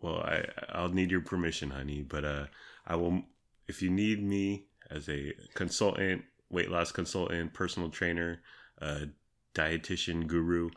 [0.00, 2.00] Well, I, I'll need your permission, honey.
[2.00, 2.46] But uh,
[2.86, 3.20] I will.
[3.66, 8.40] If you need me as a consultant, weight loss consultant, personal trainer,
[8.80, 9.06] uh,
[9.54, 10.70] dietitian guru,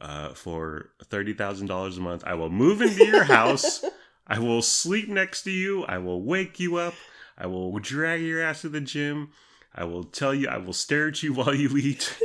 [0.00, 3.84] uh, for thirty thousand dollars a month, I will move into your house.
[4.26, 5.84] I will sleep next to you.
[5.84, 6.94] I will wake you up.
[7.38, 9.30] I will drag your ass to the gym.
[9.74, 10.48] I will tell you.
[10.48, 12.16] I will stare at you while you eat.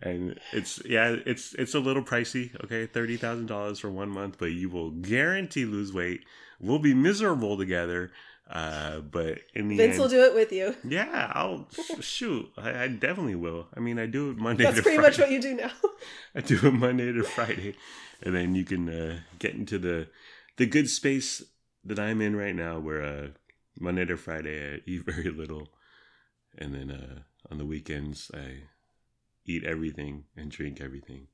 [0.00, 2.54] and it's yeah, it's it's a little pricey.
[2.64, 6.24] Okay, thirty thousand dollars for one month, but you will guarantee lose weight.
[6.60, 8.12] We'll be miserable together.
[8.50, 10.74] Uh, but in the Vince end, will do it with you.
[10.82, 11.68] yeah, I'll
[12.00, 12.50] shoot.
[12.58, 13.68] I, I definitely will.
[13.76, 14.64] I mean, I do it Monday.
[14.64, 15.08] That's to pretty Friday.
[15.10, 15.70] much what you do now.
[16.34, 17.76] I do it Monday to Friday,
[18.20, 20.08] and then you can uh, get into the
[20.56, 21.44] the good space
[21.84, 23.28] that I'm in right now, where uh,
[23.78, 25.68] Monday to Friday I eat very little,
[26.58, 27.20] and then uh,
[27.52, 28.64] on the weekends I
[29.46, 31.28] eat everything and drink everything,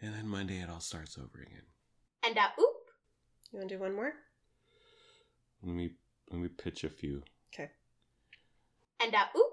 [0.00, 1.66] and then Monday it all starts over again.
[2.24, 2.76] And a oop.
[3.50, 4.12] You want to do one more?
[5.64, 5.90] Let me
[6.30, 7.22] let me pitch a few.
[7.52, 7.70] Okay.
[9.02, 9.50] And uh, oop.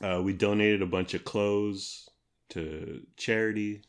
[0.00, 2.08] Uh, we donated a bunch of clothes
[2.50, 3.82] to charity.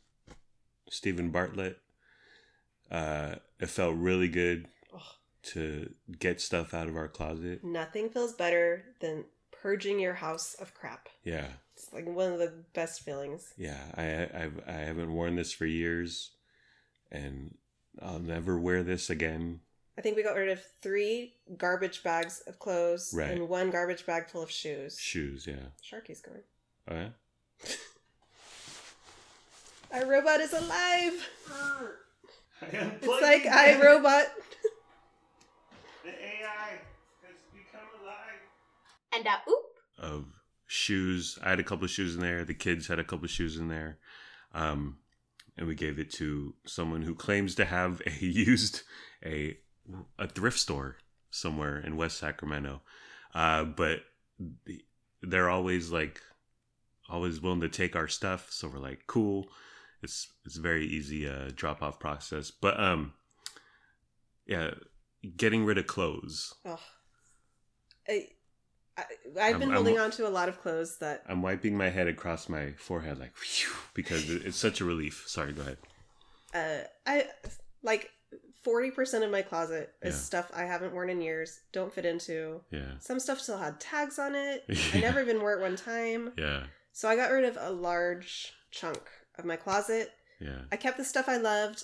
[0.89, 1.79] Stephen Bartlett.
[2.91, 5.01] Uh, it felt really good Ugh.
[5.43, 7.63] to get stuff out of our closet.
[7.63, 11.09] Nothing feels better than purging your house of crap.
[11.23, 13.53] Yeah, It's like one of the best feelings.
[13.57, 13.79] yeah.
[13.97, 16.31] I I've, I haven't worn this for years,
[17.11, 17.55] and
[18.01, 19.61] I'll never wear this again.
[19.97, 23.29] I think we got rid of three garbage bags of clothes Right.
[23.31, 24.97] and one garbage bag full of shoes.
[24.99, 25.67] Shoes, yeah.
[25.83, 26.41] Sharky's going.
[26.87, 27.09] Oh yeah.
[29.93, 31.29] Our robot is alive.
[32.65, 34.25] It's It's like I robot.
[36.05, 36.79] The AI
[37.21, 38.39] has become alive.
[39.13, 39.65] And a oop.
[39.97, 40.25] of
[40.65, 41.37] shoes.
[41.43, 42.43] I had a couple of shoes in there.
[42.45, 43.99] The kids had a couple of shoes in there.
[44.53, 44.97] Um,
[45.57, 48.83] and we gave it to someone who claims to have a used
[49.25, 49.57] a
[50.19, 50.97] a thrift store
[51.29, 52.81] somewhere in West Sacramento.
[53.33, 54.01] Uh, but
[55.21, 56.21] they're always like
[57.09, 59.47] always willing to take our stuff, so we're like, cool.
[60.01, 62.51] It's it's very easy uh, drop off process.
[62.51, 63.13] But um,
[64.45, 64.71] yeah,
[65.37, 66.53] getting rid of clothes.
[66.65, 66.79] Ugh.
[68.07, 68.27] I,
[68.97, 69.03] I,
[69.41, 71.89] I've been I'm- holding I'm- on to a lot of clothes that I'm wiping my
[71.89, 73.33] head across my forehead like
[73.93, 75.23] because it's such a relief.
[75.27, 75.77] Sorry, go ahead.
[76.53, 77.27] uh, I
[77.81, 78.09] like.
[78.63, 80.19] Forty percent of my closet is Yeah.
[80.21, 81.59] stuff I haven't worn in years.
[81.71, 82.61] Don't fit into.
[82.71, 82.97] Yeah.
[82.99, 84.63] Some stuff still had tags on it.
[84.67, 84.77] yeah.
[84.93, 86.31] I never even wore it one time.
[86.37, 86.63] Yeah.
[86.93, 89.01] So I got rid of a large chunk
[89.37, 90.11] of my closet.
[90.39, 90.61] Yeah.
[90.71, 91.83] I kept the stuff I loved.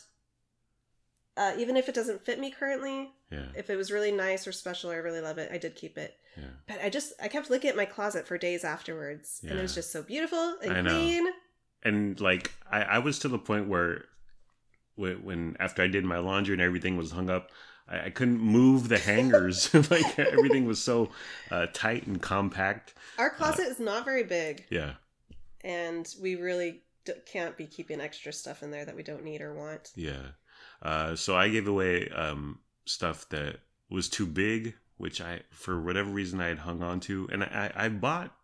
[1.38, 3.46] Uh, even if it doesn't fit me currently, Yeah.
[3.56, 5.52] if it was really nice or special, I really love it.
[5.52, 6.16] I did keep it.
[6.36, 6.44] Yeah.
[6.68, 9.74] But I just I kept looking at my closet for days afterwards, and it was
[9.76, 10.90] just so beautiful and I know.
[10.92, 11.28] clean.
[11.84, 14.06] And like I, I was to the point where
[15.00, 17.52] when, when after I did my laundry and everything was hung up,
[17.88, 19.74] I, I couldn't move the hangers.
[19.92, 21.10] like everything was so
[21.52, 22.94] uh, tight and compact.
[23.18, 24.94] Our closet is not very big, Yeah.
[25.64, 29.42] and we really d- can't be keeping extra stuff in there that we don't need
[29.42, 29.92] or want.
[29.96, 30.34] Yeah.
[30.82, 33.58] Uh, so I gave away um, stuff that
[33.90, 37.72] was too big, which I, for whatever reason, I had hung on to, and I,
[37.76, 38.36] I bought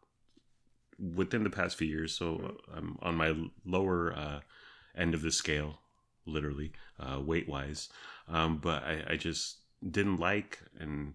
[0.98, 2.18] within the past few years.
[2.18, 4.40] So I'm on my lower uh,
[4.98, 5.80] end of the scale,
[6.26, 7.90] literally uh, weight wise.
[8.28, 9.58] Um, but I, I just
[9.90, 11.14] didn't like, and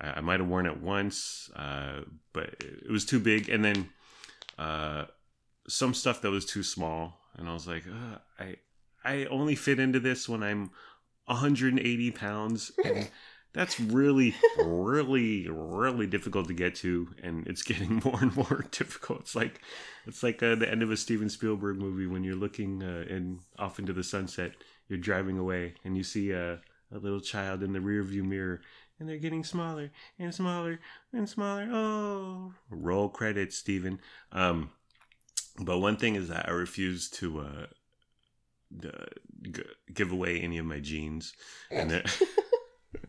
[0.00, 3.88] I, I might have worn it once, uh, but it was too big, and then
[4.58, 5.06] uh,
[5.68, 7.84] some stuff that was too small, and I was like,
[8.38, 8.56] I
[9.04, 10.70] I only fit into this when I'm
[11.26, 13.08] 180 pounds, and
[13.56, 19.20] that's really, really, really difficult to get to, and it's getting more and more difficult.
[19.20, 19.62] It's like
[20.06, 23.40] it's like uh, the end of a Steven Spielberg movie when you're looking uh, in
[23.58, 24.52] off into the sunset.
[24.88, 26.60] You're driving away, and you see a,
[26.92, 28.60] a little child in the rearview mirror,
[29.00, 30.78] and they're getting smaller and smaller
[31.14, 31.66] and smaller.
[31.72, 34.00] Oh, roll credits, Steven.
[34.32, 34.70] Um,
[35.58, 37.66] but one thing is that I refuse to uh,
[39.50, 39.62] g-
[39.94, 41.32] give away any of my jeans,
[41.70, 41.90] and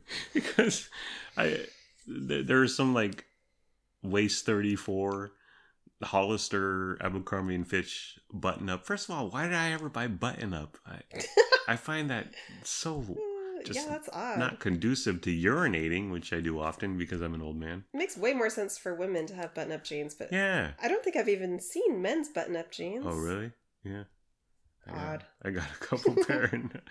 [0.33, 0.89] because
[1.35, 1.65] I
[2.05, 3.25] th- there are some like
[4.03, 5.31] waist thirty four
[6.03, 8.85] Hollister Abercrombie and Fitch button up.
[8.85, 10.77] First of all, why did I ever buy button up?
[10.85, 10.99] I,
[11.67, 12.27] I find that
[12.63, 13.03] so
[13.65, 14.37] Just yeah, that's odd.
[14.39, 17.83] not conducive to urinating, which I do often because I'm an old man.
[17.93, 20.71] It makes way more sense for women to have button-up jeans, but Yeah.
[20.81, 23.03] I don't think I've even seen men's button-up jeans.
[23.05, 23.51] Oh, really?
[23.83, 24.03] Yeah.
[24.87, 25.25] I got, Odd.
[25.43, 26.81] I got a couple pair, and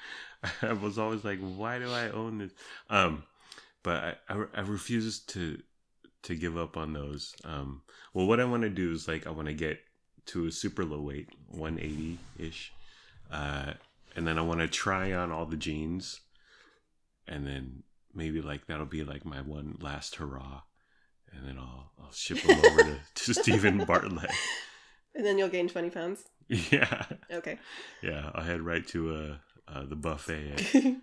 [0.63, 2.53] I was always like, "Why do I own this?"
[2.91, 3.25] Um,
[3.83, 5.61] but I, I, I refuse to
[6.23, 7.35] to give up on those.
[7.45, 7.83] Um,
[8.13, 9.79] well, what I want to do is like I want to get
[10.27, 12.73] to a super low weight, one eighty ish,
[13.31, 13.73] uh,
[14.15, 16.21] and then I want to try on all the jeans,
[17.29, 17.83] and then
[18.15, 20.63] maybe like that'll be like my one last hurrah,
[21.33, 24.31] and then I'll I'll ship them over to, to Stephen Bartlett.
[25.15, 26.25] And then you'll gain 20 pounds.
[26.71, 27.05] Yeah.
[27.33, 27.59] Okay.
[28.03, 29.37] Yeah, I'll head right to uh,
[29.69, 30.85] uh the buffet at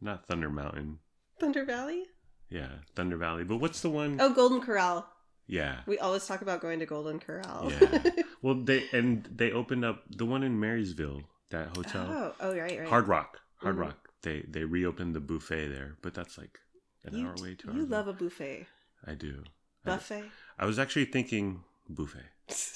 [0.00, 0.98] not Thunder Mountain.
[1.40, 2.04] Thunder Valley?
[2.48, 3.44] Yeah, Thunder Valley.
[3.44, 4.18] But what's the one?
[4.20, 5.08] Oh, Golden Corral.
[5.48, 5.80] Yeah.
[5.86, 7.70] We always talk about going to Golden Corral.
[7.80, 8.02] Yeah.
[8.42, 12.06] Well, they and they opened up the one in Marysville, that hotel.
[12.08, 12.86] oh, oh, right, right.
[12.88, 13.40] Hard Rock.
[13.56, 13.80] Hard Mhm.
[13.80, 14.08] Rock.
[14.22, 16.60] They they reopened the buffet there, but that's like
[17.04, 18.66] an You, hour away to you love a buffet.
[19.04, 19.28] I do.
[19.28, 19.44] I do.
[19.84, 20.24] Buffet?
[20.60, 22.24] I was actually thinking buffet.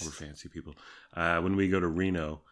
[0.04, 0.74] We're fancy people.
[1.14, 2.42] Uh, when we go to Reno,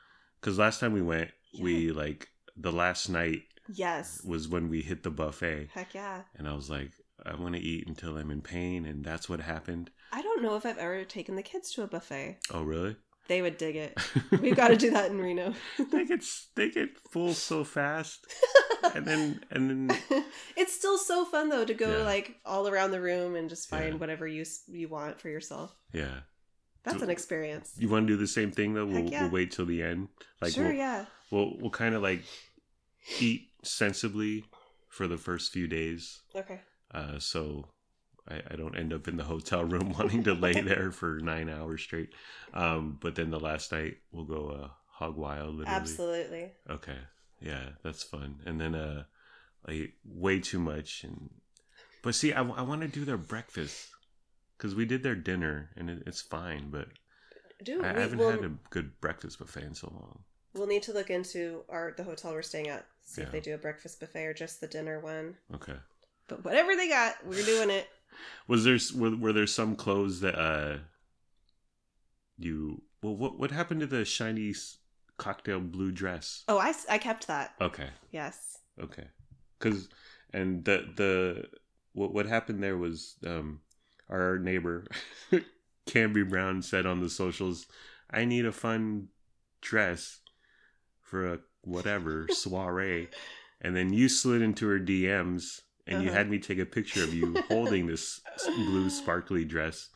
[0.41, 3.43] because last time we went, we like the last night
[3.73, 4.23] yes.
[4.25, 6.23] was when we hit the buffet, Heck yeah.
[6.37, 6.93] and I was like,
[7.27, 9.91] I want to eat until I'm in pain, and that's what happened.
[10.13, 12.39] I don't know if I've ever taken the kids to a buffet.
[12.53, 12.97] Oh, really?
[13.27, 13.99] They would dig it.
[14.41, 15.53] We've got to do that in Reno.
[15.93, 18.27] they get they get full so fast,
[18.95, 20.25] and then and then
[20.57, 22.05] it's still so fun though to go Yeah.
[22.05, 23.99] like all around the room and just find Yeah.
[23.99, 25.75] whatever you you want for yourself.
[25.93, 26.21] yeah.
[26.89, 27.75] That's Do- an experience.
[27.79, 28.87] You want to do the same thing though?
[28.87, 29.23] We'll, yeah.
[29.23, 30.09] we'll wait till the end.
[30.41, 31.05] Like sure, we'll, yeah.
[31.31, 32.25] we'll we'll kind of like
[33.21, 34.45] eat sensibly
[34.89, 36.61] for the first few days, Okay.
[36.93, 37.69] uh, so
[38.29, 41.49] I, I don't end up in the hotel room wanting to lay there for nine
[41.49, 42.11] hours straight.
[42.55, 45.57] Um, but then the last night we'll go uh, hog wild.
[45.57, 45.77] Literally.
[45.81, 46.53] Absolutely.
[46.69, 46.99] Okay.
[47.41, 48.41] Yeah, that's fun.
[48.47, 49.05] And then uh
[49.67, 51.31] like way too much and
[52.03, 53.89] but see I, I want to do their breakfast
[54.59, 56.89] cuz we did their dinner and it, it's fine, but
[57.63, 60.25] Do I, I haven't will had a good breakfast buffet in so long.
[60.55, 62.87] we'll need to look into our the hotel we're staying at.
[63.05, 65.37] See if they do a breakfast buffet or just the dinner one.
[65.55, 65.77] Okay.
[66.27, 67.89] But whatever they got, we're doing it.
[68.47, 70.79] Was there were, were there some clothes that uh
[72.37, 74.55] you well what what happened to the shiny
[75.17, 76.45] cocktail blue dress?
[76.49, 77.55] Oh, I I kept that.
[77.61, 77.89] Okay.
[78.13, 78.59] Yes.
[78.81, 79.09] Okay.
[79.59, 79.89] Cuz
[80.33, 81.49] and the the
[81.93, 83.61] what what happened there was um
[84.09, 84.87] our neighbor
[85.87, 87.67] Canby Brown said on the socials,
[88.11, 89.09] "I need a fun
[89.61, 90.21] dress
[91.03, 93.09] for a whatever soiree."
[93.61, 96.19] And then you slid into her DMs and you Uh-huh.
[96.19, 99.89] had me take a picture of you holding this blue sparkly dress.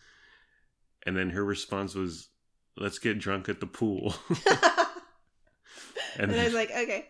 [1.07, 2.29] And then her response was,
[2.77, 4.15] "Let's get drunk at the pool."
[6.19, 7.09] and I was like, okay.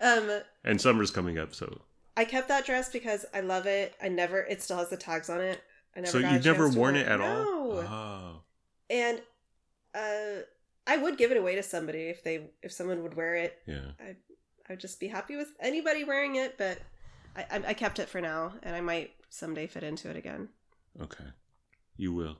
[0.00, 1.82] Um, and summer's coming up, so
[2.16, 3.94] I kept that dress because I love it.
[4.02, 4.40] I never.
[4.42, 5.62] It still has the tags on it.
[5.96, 6.10] I never.
[6.12, 7.24] so got you've never worn it at no.
[7.26, 7.78] all?
[7.78, 8.40] Oh,
[8.90, 9.20] And
[9.94, 10.42] uh,
[10.86, 13.58] I would give it away to somebody if they if someone would wear it.
[13.66, 13.92] yeah.
[14.00, 14.16] I
[14.68, 16.56] I would just be happy with anybody wearing it.
[16.58, 16.78] But
[17.36, 20.48] I, I, I kept it for now, and I might someday fit into it again.
[21.00, 21.24] Okay,
[21.96, 22.38] you will.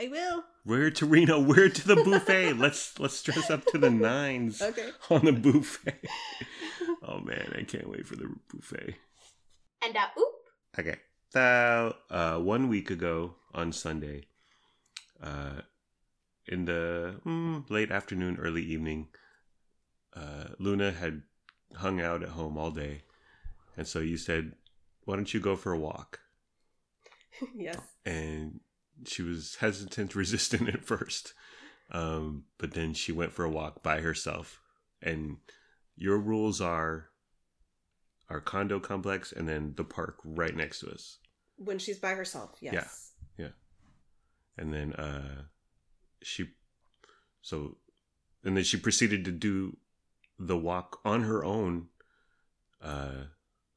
[0.00, 0.44] I will.
[0.64, 1.40] We're to Reno.
[1.52, 2.52] We're to the buffet.
[2.54, 4.90] let's let's dress up to the nines Okay.
[5.10, 5.98] on the buffet.
[7.02, 8.94] oh man, I can't wait for the buffet.
[9.84, 10.34] and a oop,
[10.78, 10.96] Okay.
[11.30, 14.24] So, uh, one week ago on Sunday,
[15.22, 15.62] uh,
[16.46, 19.08] in the mm, late afternoon, early evening,
[20.14, 21.22] uh, Luna had
[21.76, 23.02] hung out at home all day.
[23.76, 24.52] And so you said,
[25.04, 26.20] Why don't you go for a walk?
[27.54, 27.78] yes.
[28.06, 28.60] And
[29.06, 31.34] she was hesitant, resistant at first.
[31.90, 34.60] Um, but then she went for a walk by herself.
[35.02, 35.38] And
[35.94, 37.10] your rules are
[38.30, 41.18] our condo complex and then the park right next to us.
[41.56, 42.56] When she's by herself.
[42.60, 43.12] Yes.
[43.36, 43.48] Yeah.
[44.56, 45.42] And then uh
[46.22, 46.48] she
[47.42, 47.76] so
[48.44, 49.76] and then she proceeded to do
[50.38, 51.86] the walk on her own
[52.82, 53.24] uh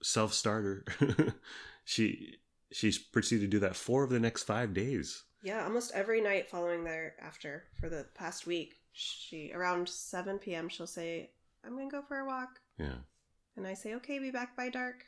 [0.03, 0.85] self starter
[1.83, 2.37] she
[2.71, 6.49] she proceeded to do that four of the next five days Yeah, almost every night
[6.49, 10.69] following thereafter for the past week, she around seven p.m.
[10.69, 11.31] she'll say,
[11.65, 13.01] "I'm gonna go for a walk," yeah
[13.55, 15.05] and I say, "Okay, be back by dark."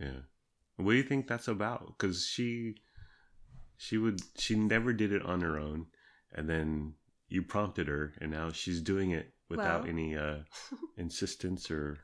[0.00, 0.20] yeah
[0.76, 2.76] what do you think that's about because she
[3.76, 5.86] she would she never did it on her own
[6.32, 6.94] and then
[7.28, 9.90] you prompted her and now she's doing it without Well.
[9.90, 10.38] any uh
[10.96, 11.98] insistence or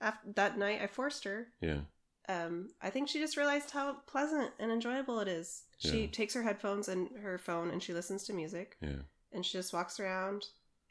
[0.00, 1.48] After that night, I forced her.
[1.60, 1.80] yeah
[2.28, 5.64] um, I think she just realized how pleasant and enjoyable it is.
[5.78, 6.10] She Yeah.
[6.12, 9.02] takes her headphones and her phone and she listens to music Yeah.
[9.32, 10.44] and she just walks around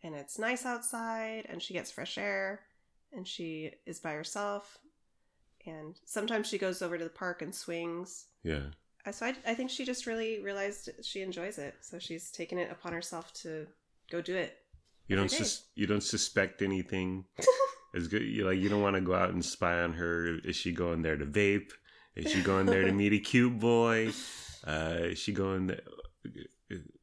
[0.04, 2.60] and it's nice outside and she gets fresh air
[3.14, 4.78] and she is by herself
[5.66, 8.26] and sometimes she goes over to the park and swings.
[8.44, 8.68] Yeah.
[9.12, 11.76] So I, I think she just really realized she enjoys it.
[11.82, 13.68] So she's taken it upon herself to
[14.12, 14.58] go do it.
[15.08, 17.26] You don't sus- you don't suspect anything.
[17.94, 18.22] It's good.
[18.22, 20.38] You like you don't want to go out and spy on her.
[20.46, 21.72] Is she going there to vape?
[22.16, 24.14] Is she going there to meet a cute boy?
[24.66, 25.68] Uh, is she going?
[25.68, 25.82] There,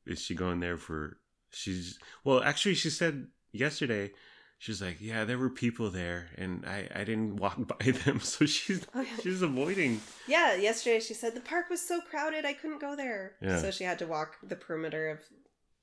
[0.07, 1.19] is she going there for?
[1.51, 2.43] She's well.
[2.43, 4.13] Actually, she said yesterday.
[4.61, 8.45] She's like, yeah, there were people there, and I I didn't walk by them, so
[8.47, 9.17] she's Oh, yeah.
[9.23, 10.01] she's avoiding.
[10.27, 13.37] Yeah, yesterday she said the park was so crowded I couldn't go there.
[13.41, 13.61] Yeah.
[13.61, 15.21] So she had to walk the perimeter of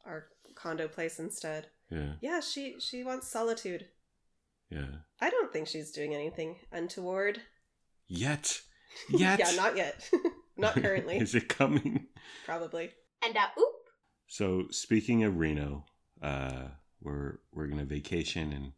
[0.05, 1.67] our condo place instead.
[1.89, 3.85] Yeah, Yeah, she she wants solitude.
[4.69, 4.87] yeah.
[5.21, 7.41] I don't think she's doing anything untoward.
[8.07, 8.61] Yet,
[9.09, 9.39] yet.
[9.39, 10.09] yeah, not yet.
[10.57, 11.17] not currently.
[11.17, 12.07] is it coming?
[12.45, 12.91] Probably.
[13.23, 13.75] and a oop,
[14.27, 15.85] So speaking of Reno,
[16.21, 16.67] uh,
[17.05, 18.73] we're we're gonna vacation and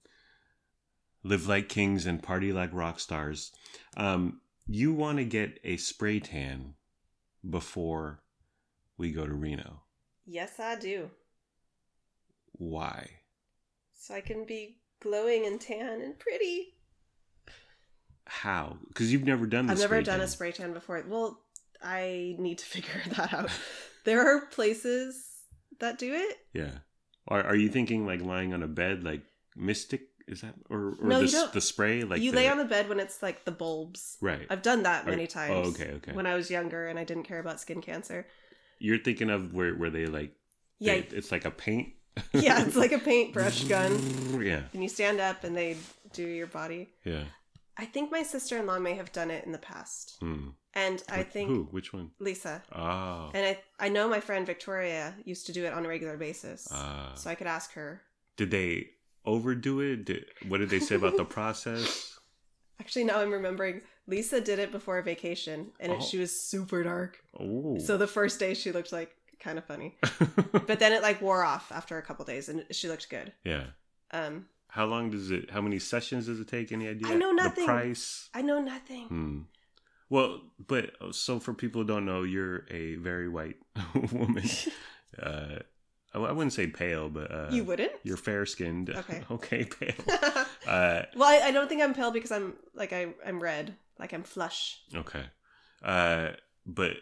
[1.23, 3.51] live like kings and party like rock stars.
[3.95, 6.75] Um, you want to get a spray tan
[7.49, 8.21] before
[8.97, 9.81] we go to Reno?
[10.25, 11.09] Yes, I do.
[12.51, 13.09] Why?
[13.93, 16.73] So I can be glowing and tan and pretty.
[18.25, 18.77] How?
[18.89, 19.69] Because you've never done.
[19.69, 21.03] I've never done a spray tan before.
[21.07, 21.39] Well,
[21.81, 23.49] I need to figure that out.
[24.03, 25.23] there are places
[25.79, 26.37] that do it.
[26.53, 26.79] Yeah.
[27.27, 29.21] Are Are you thinking like lying on a bed, like
[29.55, 30.01] Mystic?
[30.27, 31.53] Is that or or No, the, you don't.
[31.53, 32.03] the spray?
[32.03, 34.17] Like you the- lay on the bed when it's like the bulbs.
[34.21, 34.45] right.
[34.49, 35.67] I've done that Are- many oh, times.
[35.79, 36.11] okay, okay.
[36.13, 38.25] When I was younger and I didn't care about skin cancer.
[38.79, 40.33] You're thinking of where where they like
[40.79, 41.93] Yeah, they- it's like a paint.
[42.33, 44.41] yeah, it's like a paintbrush gun.
[44.43, 45.77] Yeah, And you stand up and they
[46.13, 46.89] do your body.
[47.05, 47.23] yeah.
[47.77, 50.17] I think my sister in law may have done it in the past.
[50.19, 50.49] Hmm.
[50.73, 51.63] And I Wh- think who?
[51.71, 52.11] Which one?
[52.19, 52.63] Lisa.
[52.73, 56.17] Oh, And I I know my friend Victoria used to do it on a regular
[56.17, 56.71] basis.
[56.71, 58.01] uh, so I could ask her.
[58.35, 58.89] did they
[59.25, 60.05] overdo it?
[60.05, 62.19] Did, what did they say about the process?
[62.79, 66.05] Actually, now I'm remembering Lisa did it before a vacation and it, Oh.
[66.05, 67.19] she was super dark.
[67.39, 69.97] Oh, So the first day she looked like kind of funny.
[70.67, 73.33] But then it like wore off after a couple days and she looked good.
[73.43, 73.65] yeah.
[74.11, 75.49] Um How long does it?
[75.51, 76.71] How many sessions does it take?
[76.71, 77.07] Any idea?
[77.13, 77.65] I know nothing.
[77.65, 78.29] The price.
[78.33, 79.07] I know nothing.
[79.07, 79.39] Hmm.
[80.09, 83.57] Well, but so for people who don't know, you're a very white
[84.11, 84.43] woman.
[85.21, 85.59] uh,
[86.13, 87.91] I, I wouldn't say pale, but uh, you wouldn't?
[88.03, 88.89] You're fair skinned.
[88.89, 89.23] Okay.
[89.31, 89.95] okay, pale.
[90.65, 94.13] Uh, well, I, I don't think I'm pale because I'm like I I'm red, like
[94.13, 94.79] I'm flush.
[94.95, 95.23] okay.
[95.83, 96.29] Uh,
[96.65, 96.93] but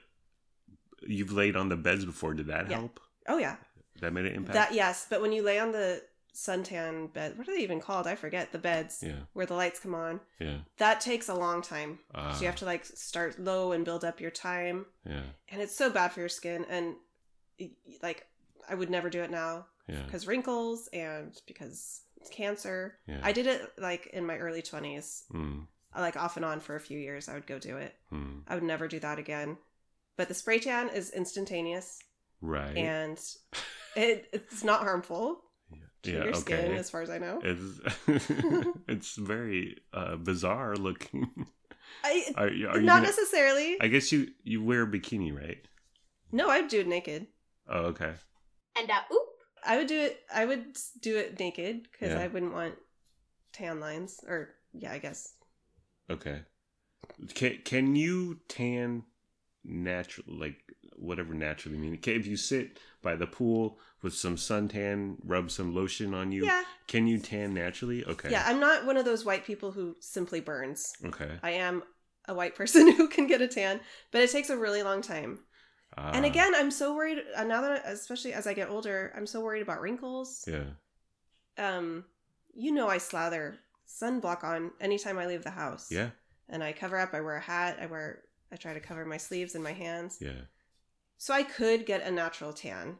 [1.07, 2.33] you've laid on the beds before.
[2.33, 2.77] Did that Yeah.
[2.77, 2.99] help?
[3.27, 3.55] Oh yeah,
[4.01, 4.53] That made an impact.
[4.53, 5.07] that yes.
[5.09, 6.01] But when you lay on the
[6.35, 8.05] suntan bed, what are they even called?
[8.07, 10.19] I forget the beds yeah, where the lights come on.
[10.39, 11.99] yeah, That takes a long time.
[12.13, 15.61] uh, so you have to like start low and build up your time, yeah, and
[15.61, 16.65] it's so bad for your skin.
[16.69, 16.95] And
[18.03, 18.27] like
[18.69, 22.97] I would never do it now yeah, because wrinkles and because it's cancer.
[23.07, 23.19] yeah.
[23.23, 25.67] I did it like in my early twenties, Mm,
[25.97, 27.29] like off and on for a few years.
[27.29, 27.95] I would go do it.
[28.11, 29.57] mm, I would never do that again.
[30.17, 31.99] But the spray tan is instantaneous
[32.41, 32.75] right.
[32.75, 33.19] and
[33.95, 35.41] it it's not harmful
[36.05, 36.23] to yeah.
[36.25, 37.39] your skin, as far as I know.
[37.43, 37.79] It's
[38.87, 41.29] it's very uh, bizarre looking.
[42.03, 43.77] I, Are, you- are not gonna- necessarily.
[43.81, 45.57] I guess you you wear a bikini, right?
[46.31, 47.27] no, I'd do it naked.
[47.69, 48.13] Oh, okay.
[48.77, 49.27] and a oop,
[49.65, 50.19] I would do it.
[50.33, 52.19] I would do it naked because Yeah.
[52.23, 52.75] I wouldn't want
[53.53, 54.19] tan lines.
[54.27, 55.33] Or yeah, I guess.
[56.09, 56.41] Okay.
[57.33, 59.03] Can can you tan
[59.63, 60.57] natural like
[60.97, 61.93] whatever naturally mean?
[61.95, 66.45] Okay, if you sit by the pool with some suntan, rub some lotion on you,
[66.45, 68.03] Yeah, can you tan naturally?
[68.05, 68.29] Okay.
[68.31, 68.43] yeah.
[68.47, 70.93] I'm not one of those white people who simply burns.
[71.05, 71.31] Okay.
[71.43, 71.83] I am
[72.27, 73.79] a white person who can get a tan,
[74.11, 75.39] but it takes a really long time.
[75.97, 79.27] and Ah, again, I'm so worried uh, now that, especially as I get older, I'm
[79.27, 80.43] so worried about wrinkles.
[80.47, 80.65] Yeah.
[81.57, 82.05] Um,
[82.53, 85.87] you know, I slather sunblock on anytime I leave the house.
[85.91, 86.09] Yeah.
[86.49, 87.13] and I cover up.
[87.13, 87.77] I wear a hat.
[87.81, 88.21] I wear.
[88.51, 90.17] I try to cover my sleeves and my hands.
[90.21, 90.41] Yeah.
[91.17, 92.97] So I could get a natural tan,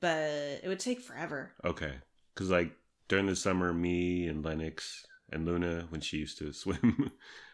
[0.00, 1.52] but it would take forever.
[1.64, 1.94] Okay.
[2.34, 2.72] Cuz like
[3.08, 7.12] during the summer me and Lennox and Luna when she used to swim,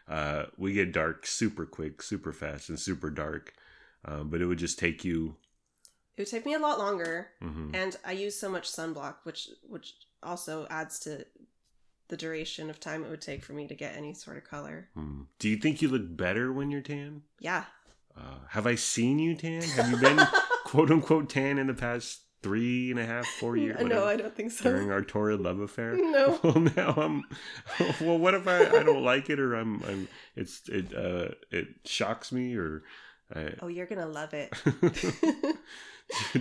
[0.08, 3.54] uh we get dark super quick, super fast and super dark.
[4.04, 5.36] Um, but it would just take you
[6.16, 7.74] It would take me a lot longer, mhm.
[7.74, 11.26] and I use so much sunblock, which which also adds to
[12.08, 14.90] the duration of time it would take for me to get any sort of color.
[14.94, 15.22] Hmm.
[15.38, 17.22] Do you think you look better when you're tan?
[17.40, 17.64] Yeah.
[18.16, 19.62] Uh, have I seen you tan?
[19.62, 20.20] Have you been
[20.64, 23.76] quote unquote tan in the past three and a half, four years.
[23.78, 24.64] no, whatever, I don't think so.
[24.70, 25.96] during our torrid love affair.
[25.96, 26.38] No.
[26.44, 27.24] Well, now I'm.
[28.00, 31.68] Well, what if I, I don't like it or I'm I'm it's it uh it
[31.86, 32.82] shocks me or.
[33.34, 34.52] I, Oh, you're gonna love it.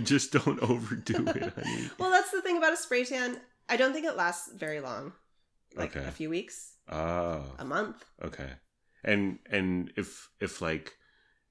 [0.02, 1.90] just don't overdo it, honey.
[1.98, 3.40] well, that's the thing about a spray tan.
[3.68, 5.12] I don't think it lasts very long.
[5.74, 6.06] Like Okay.
[6.06, 8.04] a few weeks, Oh, a month.
[8.22, 8.50] okay.
[9.02, 10.92] And and if if like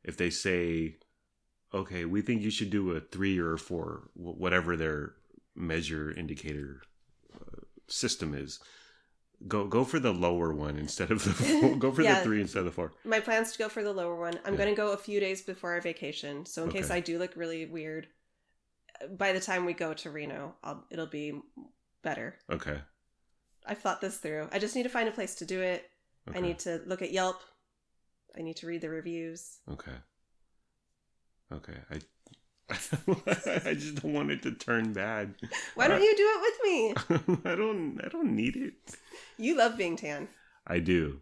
[0.04, 0.98] if they say,
[1.74, 5.14] okay, we think you should do a three or a four, whatever their
[5.56, 6.82] measure indicator
[7.34, 8.60] uh, system is,
[9.48, 11.76] go go for the lower one instead of the four.
[11.76, 12.20] go for Yeah.
[12.20, 12.94] the three instead of the four.
[13.04, 14.40] My plan's to go for the lower one.
[14.46, 14.60] I'm Yeah.
[14.60, 17.66] gonna go a few days before our vacation, so in case I do look really
[17.66, 18.08] weird,
[19.18, 21.42] by the time we go to Reno, I'll, it'll be
[22.04, 22.36] better.
[22.52, 22.80] Okay.
[23.66, 24.50] I've thought this through.
[24.52, 25.90] I just need to find a place to do it.
[26.30, 26.38] okay.
[26.38, 27.42] I need to look at Yelp.
[28.38, 29.60] I need to read the reviews.
[29.72, 29.92] Okay.
[31.52, 31.78] Okay.
[31.92, 32.00] I.
[33.70, 35.36] I just don't want it to turn bad.
[35.76, 37.42] Why don't you do it with me?
[37.52, 38.00] I don't.
[38.04, 38.74] I don't need it.
[39.38, 40.30] You love being tan.
[40.66, 41.20] I do.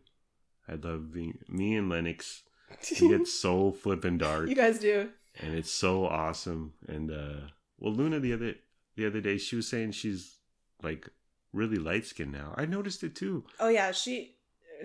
[0.69, 2.43] I love being me and Lennox.
[3.01, 5.09] We get so flippin' dark, you guys do.
[5.41, 6.73] and it's so awesome.
[6.87, 7.47] And uh
[7.77, 8.55] well, Luna the other
[8.95, 10.37] the other day she was saying she's
[10.81, 11.09] like
[11.51, 12.53] really light skinned now.
[12.55, 13.43] I noticed it too.
[13.59, 14.37] Oh yeah, she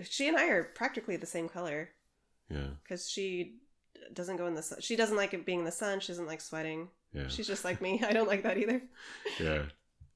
[0.03, 1.91] she and I are practically the same color
[2.51, 3.57] Yeah, because she
[4.13, 4.81] doesn't go in the sun.
[4.81, 6.01] She doesn't like it being in the sun.
[6.01, 6.89] She doesn't like sweating.
[7.13, 8.03] yeah, She's just like me.
[8.07, 8.83] I don't like that either.
[9.41, 9.63] yeah.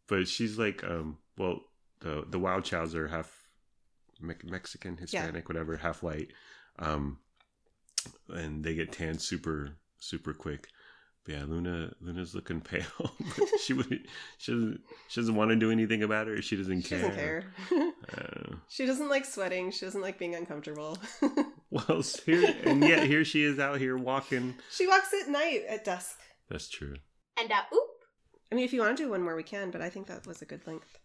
[0.06, 1.60] But she's like, um, well,
[2.00, 3.32] the the Wild Chows are half
[4.20, 6.32] Me- Mexican, Hispanic, whatever, half white,
[6.78, 7.18] um,
[8.28, 10.68] and they get tanned super super quick.
[11.24, 12.84] But yeah, Luna Luna's looking pale.
[12.98, 14.06] but she would
[14.38, 16.42] she doesn't she doesn't want to do anything about it.
[16.42, 16.98] She doesn't care.
[17.10, 17.44] She care.
[17.70, 18.50] doesn't care.
[18.52, 19.70] Uh, she doesn't like sweating.
[19.70, 20.98] She doesn't like being uncomfortable.
[21.70, 24.54] Well, here and yet here she is out here walking.
[24.70, 26.18] she walks at night at dusk.
[26.48, 26.96] That's true.
[27.38, 27.88] And a oop.
[28.50, 29.70] I mean, if you want to do one more, we can.
[29.70, 30.98] But I think that was a good length.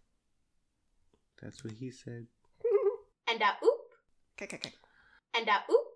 [1.41, 2.27] That's what he said.
[3.27, 3.79] And a oop.
[4.35, 4.73] Okay, okay, okay.
[5.35, 5.87] And a oop.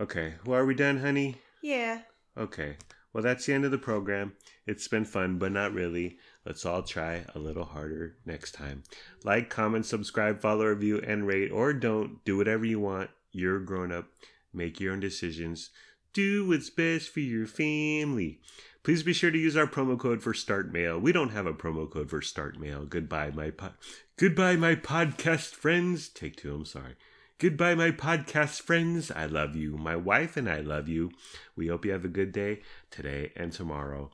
[0.00, 1.36] Okay, well, are we done, honey?
[1.62, 2.00] Yeah.
[2.36, 2.76] Okay.
[3.12, 4.32] Well, that's the end of the program.
[4.66, 6.16] It's been fun, but not really.
[6.46, 8.84] Let's all try a little harder next time.
[9.24, 12.24] Like, comment, subscribe, follow, review, and rate, or don't.
[12.24, 13.10] Do whatever you want.
[13.32, 14.06] You're a grown up.
[14.52, 15.70] Make your own decisions.
[16.12, 18.40] Do what's best for your family.
[18.82, 20.98] Please be sure to use our promo code for Start Mail.
[20.98, 22.84] We don't have a promo code for Start Mail.
[22.84, 23.74] Goodbye, my po-
[24.16, 26.08] goodbye, my podcast friends.
[26.08, 26.54] Take two.
[26.54, 26.96] I'm sorry.
[27.38, 29.10] Goodbye, my podcast friends.
[29.10, 29.76] I love you.
[29.76, 31.10] My wife and I love you.
[31.56, 32.60] We hope you have a good day
[32.90, 34.10] today and tomorrow.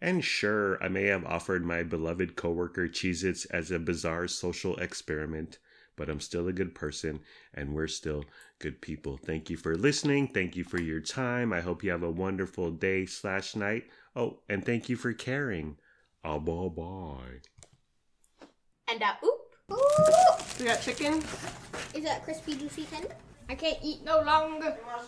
[0.00, 4.76] And sure, I may have offered my beloved coworker Cheez Its as a bizarre social
[4.76, 5.58] experiment,
[6.00, 7.20] but I'm still a good person
[7.52, 8.24] and we're still
[8.58, 9.18] good people.
[9.18, 10.28] Thank you for listening.
[10.28, 11.52] Thank you for your time.
[11.52, 13.84] I hope you have a wonderful day slash night.
[14.16, 15.76] Oh, and thank you for caring.
[16.24, 17.42] Ah, bye bye.
[18.88, 20.58] And a oop.
[20.58, 21.22] We got chicken.
[21.92, 23.14] Is that crispy, juicy tender?
[23.50, 24.78] I can't eat no longer.